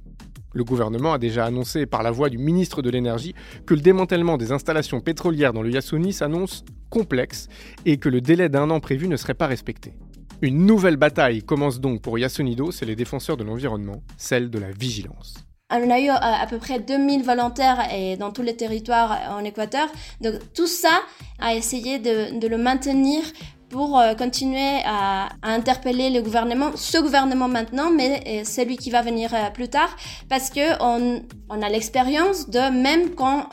Le 0.53 0.63
gouvernement 0.63 1.13
a 1.13 1.17
déjà 1.17 1.45
annoncé 1.45 1.86
par 1.86 2.03
la 2.03 2.12
voix 2.12 2.29
du 2.29 2.38
ministre 2.38 2.82
de 2.82 2.89
l'Énergie 2.89 3.34
que 3.65 3.73
le 3.73 3.82
démantèlement 3.82 4.38
des 4.38 4.51
installations 4.51 5.01
pétrolières 5.01 5.51
dans 5.51 5.63
le 5.63 5.71
Yasuni 5.71 6.13
s'annonce 6.13 6.63
complexe 6.89 7.47
et 7.86 7.97
que 7.97 8.08
le 8.08 8.21
délai 8.21 8.49
d'un 8.49 8.69
an 8.69 8.79
prévu 8.79 9.08
ne 9.08 9.17
serait 9.17 9.34
pas 9.34 9.47
respecté. 9.47 9.93
Une 10.41 10.65
nouvelle 10.65 10.98
bataille 10.98 11.43
commence 11.43 11.80
donc 11.80 12.02
pour 12.02 12.19
Yasunido, 12.19 12.72
c'est 12.72 12.86
les 12.86 12.96
défenseurs 12.96 13.38
de 13.38 13.43
l'environnement, 13.43 14.02
celle 14.17 14.50
de 14.50 14.60
la 14.60 14.72
vigilance. 14.72 15.36
On 15.72 15.89
a 15.89 16.00
eu 16.00 16.10
euh, 16.10 16.13
à, 16.13 16.46
peu 16.48 16.58
près 16.58 16.80
2000 16.80 17.24
volontaires 17.24 17.80
dans 18.19 18.32
tous 18.32 18.43
les 18.43 18.56
territoires 18.56 19.17
en 19.32 19.43
Équateur. 19.43 19.88
Donc 20.22 20.36
tout 20.54 20.67
ça 20.67 21.02
a 21.39 21.56
essayé 21.56 21.98
de, 21.98 22.48
le 22.48 22.58
maintenir 22.58 23.22
pour 23.69 23.98
euh, 23.98 24.13
continuer 24.13 24.82
à, 24.86 25.30
interpeller 25.41 26.12
le 26.12 26.22
gouvernement, 26.22 26.72
ce 26.76 27.00
gouvernement 27.00 27.48
maintenant, 27.48 27.89
mais 27.89 28.22
euh, 28.28 28.43
celui 28.43 28.78
qui 28.78 28.91
va 28.91 29.02
venir 29.02 29.32
plus 29.54 29.67
tard, 29.67 29.96
parce 30.30 30.52
que 30.52 30.80
on, 30.80 31.24
on 31.50 31.62
a 31.62 31.69
l'expérience 31.69 32.50
de 32.50 32.69
même 32.69 33.15
quand 33.15 33.50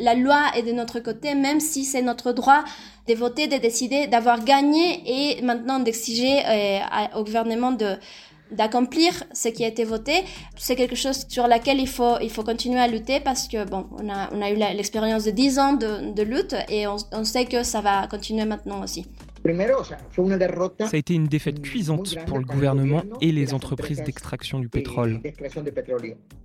la 0.00 0.14
loi 0.14 0.40
est 0.56 0.62
de 0.62 0.72
notre 0.72 1.00
côté, 1.00 1.34
même 1.34 1.60
si 1.60 1.84
c'est 1.84 2.02
notre 2.02 2.32
droit 2.32 2.64
de 3.08 3.14
voter, 3.14 3.46
de 3.46 3.56
décider, 3.56 4.06
d'avoir 4.06 4.44
gagné 4.44 5.02
et 5.06 5.42
maintenant 5.42 5.78
d'exiger 5.80 6.40
euh, 6.46 6.80
au 7.16 7.24
gouvernement 7.24 7.72
de 7.72 7.96
d'accomplir 8.50 9.12
ce 9.32 9.48
qui 9.48 9.64
a 9.64 9.68
été 9.68 9.84
voté. 9.84 10.24
C'est 10.56 10.76
quelque 10.76 10.96
chose 10.96 11.26
sur 11.28 11.46
laquelle 11.46 11.80
il 11.80 11.88
faut, 11.88 12.16
il 12.22 12.30
faut 12.30 12.42
continuer 12.42 12.80
à 12.80 12.88
lutter 12.88 13.20
parce 13.20 13.46
que, 13.46 13.64
bon, 13.68 13.86
on 13.98 14.08
a, 14.08 14.30
on 14.32 14.40
a 14.40 14.50
eu 14.50 14.56
l'expérience 14.56 15.24
de 15.24 15.30
10 15.30 15.58
ans 15.58 15.72
de, 15.74 16.22
lutte 16.22 16.56
et 16.68 16.86
on, 16.86 17.24
sait 17.24 17.44
que 17.44 17.62
ça 17.62 17.80
va 17.80 18.06
continuer 18.06 18.44
maintenant 18.44 18.82
aussi. 18.82 19.06
Ça 20.80 20.88
a 20.92 20.96
été 20.96 21.14
une 21.14 21.26
défaite 21.26 21.60
cuisante 21.62 22.16
pour 22.26 22.38
le 22.38 22.44
gouvernement 22.44 23.02
et 23.20 23.32
les 23.32 23.54
entreprises 23.54 24.02
d'extraction 24.02 24.58
du 24.58 24.68
pétrole. 24.68 25.20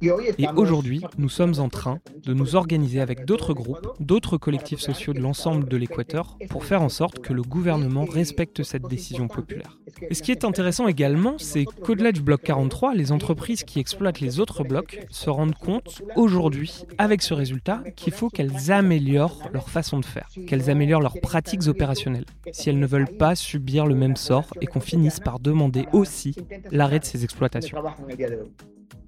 Et 0.01 0.47
aujourd'hui, 0.55 1.01
nous 1.17 1.29
sommes 1.29 1.59
en 1.59 1.69
train 1.69 1.99
de 2.23 2.33
nous 2.33 2.55
organiser 2.55 3.01
avec 3.01 3.25
d'autres 3.25 3.53
groupes, 3.53 3.87
d'autres 3.99 4.37
collectifs 4.37 4.79
sociaux 4.79 5.13
de 5.13 5.19
l'ensemble 5.19 5.67
de 5.67 5.77
l'Équateur 5.77 6.37
pour 6.49 6.65
faire 6.65 6.81
en 6.81 6.89
sorte 6.89 7.19
que 7.19 7.33
le 7.33 7.41
gouvernement 7.41 8.05
respecte 8.05 8.63
cette 8.63 8.87
décision 8.87 9.27
populaire. 9.27 9.77
Et 10.09 10.13
ce 10.13 10.21
qui 10.21 10.31
est 10.31 10.45
intéressant 10.45 10.87
également, 10.87 11.35
c'est 11.37 11.65
qu'au-delà 11.65 12.11
du 12.11 12.21
bloc 12.21 12.41
43, 12.43 12.95
les 12.95 13.11
entreprises 13.11 13.63
qui 13.63 13.79
exploitent 13.79 14.19
les 14.19 14.39
autres 14.39 14.63
blocs 14.63 15.05
se 15.09 15.29
rendent 15.29 15.55
compte 15.55 16.01
aujourd'hui, 16.15 16.85
avec 16.97 17.21
ce 17.21 17.33
résultat, 17.33 17.83
qu'il 17.95 18.13
faut 18.13 18.29
qu'elles 18.29 18.71
améliorent 18.71 19.49
leur 19.53 19.69
façon 19.69 19.99
de 19.99 20.05
faire, 20.05 20.29
qu'elles 20.47 20.69
améliorent 20.69 21.01
leurs 21.01 21.19
pratiques 21.19 21.67
opérationnelles, 21.67 22.25
si 22.51 22.69
elles 22.69 22.79
ne 22.79 22.87
veulent 22.93 23.17
pas 23.17 23.35
subir 23.35 23.87
le 23.87 23.95
même 23.95 24.15
sort 24.15 24.53
et 24.61 24.67
qu'on 24.67 24.79
finisse 24.79 25.19
par 25.19 25.39
demander 25.39 25.87
aussi 25.93 26.35
l'arrêt 26.71 26.99
de 26.99 27.05
ces 27.05 27.23
exploitations. 27.23 27.77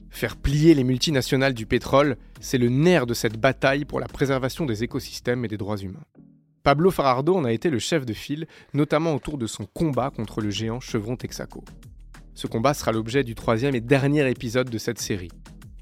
Faire 0.09 0.37
plier 0.37 0.73
les 0.73 0.83
multinationales 0.83 1.53
du 1.53 1.67
pétrole, 1.67 2.17
c'est 2.39 2.57
le 2.57 2.69
nerf 2.69 3.05
de 3.05 3.13
cette 3.13 3.37
bataille 3.37 3.85
pour 3.85 3.99
la 3.99 4.07
préservation 4.07 4.65
des 4.65 4.83
écosystèmes 4.83 5.45
et 5.45 5.47
des 5.47 5.57
droits 5.57 5.77
humains. 5.77 6.05
Pablo 6.63 6.89
Farardo 6.89 7.35
en 7.35 7.45
a 7.45 7.51
été 7.51 7.69
le 7.69 7.77
chef 7.77 8.07
de 8.07 8.13
file, 8.13 8.47
notamment 8.73 9.13
autour 9.13 9.37
de 9.37 9.45
son 9.45 9.67
combat 9.67 10.09
contre 10.09 10.41
le 10.41 10.49
géant 10.49 10.79
Chevron 10.79 11.15
Texaco. 11.15 11.63
Ce 12.33 12.47
combat 12.47 12.73
sera 12.73 12.91
l'objet 12.91 13.23
du 13.23 13.35
troisième 13.35 13.75
et 13.75 13.81
dernier 13.81 14.27
épisode 14.29 14.69
de 14.69 14.77
cette 14.79 14.99
série. 14.99 15.31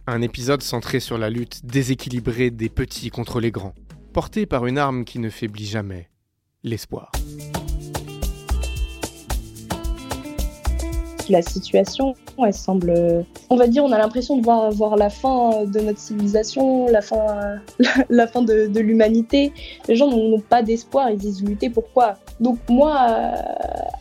Un 0.07 0.21
épisode 0.21 0.61
centré 0.61 0.99
sur 0.99 1.17
la 1.17 1.29
lutte 1.29 1.65
déséquilibrée 1.65 2.51
des 2.51 2.67
petits 2.67 3.11
contre 3.11 3.39
les 3.39 3.51
grands, 3.51 3.75
porté 4.11 4.45
par 4.45 4.65
une 4.65 4.77
arme 4.77 5.05
qui 5.05 5.19
ne 5.19 5.29
faiblit 5.29 5.65
jamais, 5.65 6.09
l'espoir. 6.63 7.11
La 11.29 11.41
situation, 11.41 12.15
elle 12.43 12.53
semble, 12.53 13.25
on 13.49 13.55
va 13.55 13.67
dire, 13.67 13.83
on 13.83 13.91
a 13.91 13.97
l'impression 13.97 14.38
de 14.38 14.43
voir, 14.43 14.71
voir 14.71 14.95
la 14.95 15.09
fin 15.09 15.65
de 15.65 15.79
notre 15.79 15.99
civilisation, 15.99 16.88
la 16.88 17.01
fin, 17.01 17.57
de, 17.79 18.67
de 18.67 18.79
l'humanité. 18.79 19.53
Les 19.88 19.95
gens 19.95 20.09
n'ont 20.09 20.39
pas 20.39 20.62
d'espoir, 20.62 21.09
ils 21.12 21.17
disent 21.17 21.43
lutter 21.43 21.69
pourquoi. 21.69 22.15
Donc 22.39 22.57
moi, 22.69 22.95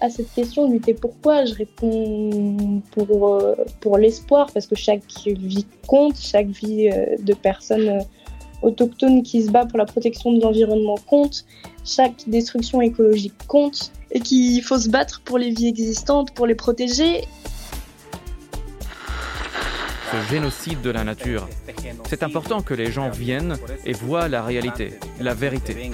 à, 0.00 0.10
cette 0.10 0.32
question, 0.32 0.70
lutter 0.70 0.94
pourquoi, 0.94 1.44
je 1.44 1.54
réponds 1.54 2.82
pour, 2.92 3.40
pour 3.80 3.98
l'espoir, 3.98 4.48
parce 4.52 4.66
que 4.66 4.74
chaque 4.74 5.02
vie 5.26 5.66
compte, 5.86 6.16
chaque 6.18 6.48
vie 6.48 6.88
euh, 6.88 7.16
de 7.22 7.34
personnes 7.34 8.00
autochtones 8.62 9.22
qui 9.22 9.42
se 9.42 9.50
bat 9.50 9.66
pour 9.66 9.78
la 9.78 9.84
protection 9.84 10.32
de 10.32 10.40
l'environnement 10.40 10.98
compte, 11.06 11.44
chaque 11.84 12.28
destruction 12.28 12.80
écologique 12.80 13.34
compte 13.46 13.92
et 14.10 14.20
qu'il 14.20 14.62
faut 14.62 14.78
se 14.78 14.88
battre 14.88 15.20
pour 15.24 15.38
les 15.38 15.50
vies 15.50 15.68
existantes, 15.68 16.32
pour 16.32 16.46
les 16.46 16.54
protéger. 16.54 17.24
Ce 20.12 20.32
génocide 20.32 20.82
de 20.82 20.90
la 20.90 21.04
nature, 21.04 21.48
c'est 22.06 22.22
important 22.22 22.60
que 22.60 22.74
les 22.74 22.92
gens 22.92 23.08
viennent 23.08 23.56
et 23.86 23.94
voient 23.94 24.28
la 24.28 24.42
réalité, 24.42 24.92
la 25.20 25.32
vérité. 25.32 25.90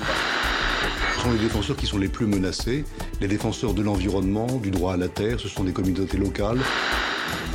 Ce 1.17 1.23
sont 1.23 1.33
les 1.33 1.39
défenseurs 1.39 1.77
qui 1.77 1.87
sont 1.87 1.99
les 1.99 2.09
plus 2.09 2.27
menacés, 2.27 2.85
les 3.21 3.29
défenseurs 3.29 3.75
de 3.75 3.83
l'environnement, 3.83 4.47
du 4.47 4.71
droit 4.73 4.95
à 4.95 4.97
la 4.97 5.09
terre, 5.09 5.39
ce 5.39 5.49
sont 5.49 5.63
des 5.65 5.73
communautés 5.73 6.17
locales. 6.17 6.59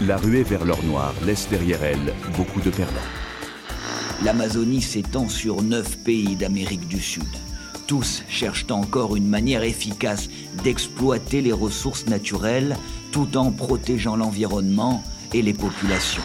La 0.08 0.18
ruée 0.18 0.44
vers 0.44 0.64
l'or 0.64 0.84
noir 0.84 1.14
laisse 1.26 1.50
derrière 1.50 1.84
elle 1.84 2.14
beaucoup 2.38 2.62
de 2.62 2.70
perdants. 2.70 3.23
L'Amazonie 4.24 4.82
s'étend 4.82 5.28
sur 5.28 5.62
neuf 5.62 5.98
pays 5.98 6.38
d'Amérique 6.38 6.88
du 6.88 7.02
Sud. 7.02 7.28
Tous 7.88 8.24
cherchent 8.30 8.72
encore 8.72 9.18
une 9.18 9.28
manière 9.28 9.64
efficace 9.64 10.30
d'exploiter 10.64 11.42
les 11.42 11.52
ressources 11.52 12.08
naturelles 12.08 12.78
tout 13.12 13.36
en 13.36 13.52
protégeant 13.52 14.16
l'environnement 14.16 15.04
et 15.34 15.42
les 15.42 15.54
populations. 15.54 16.24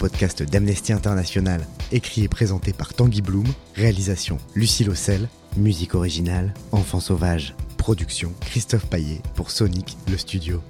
Podcast 0.00 0.42
d'Amnesty 0.42 0.94
International, 0.94 1.60
écrit 1.92 2.24
et 2.24 2.28
présenté 2.28 2.72
par 2.72 2.94
Tanguy 2.94 3.20
Bloom, 3.20 3.46
réalisation 3.74 4.38
Lucie 4.54 4.82
Lossel, 4.82 5.28
musique 5.58 5.94
originale 5.94 6.54
Enfant 6.72 7.00
Sauvage, 7.00 7.54
production 7.76 8.32
Christophe 8.40 8.86
Paillet 8.86 9.20
pour 9.34 9.50
Sonic 9.50 9.98
le 10.10 10.16
studio. 10.16 10.62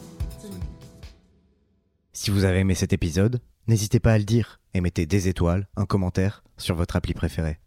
Si 2.12 2.32
vous 2.32 2.42
avez 2.42 2.58
aimé 2.58 2.74
cet 2.74 2.92
épisode, 2.92 3.40
n'hésitez 3.68 4.00
pas 4.00 4.14
à 4.14 4.18
le 4.18 4.24
dire 4.24 4.60
et 4.74 4.80
mettez 4.80 5.06
des 5.06 5.28
étoiles, 5.28 5.68
un 5.76 5.86
commentaire 5.86 6.42
sur 6.58 6.74
votre 6.74 6.96
appli 6.96 7.14
préférée. 7.14 7.60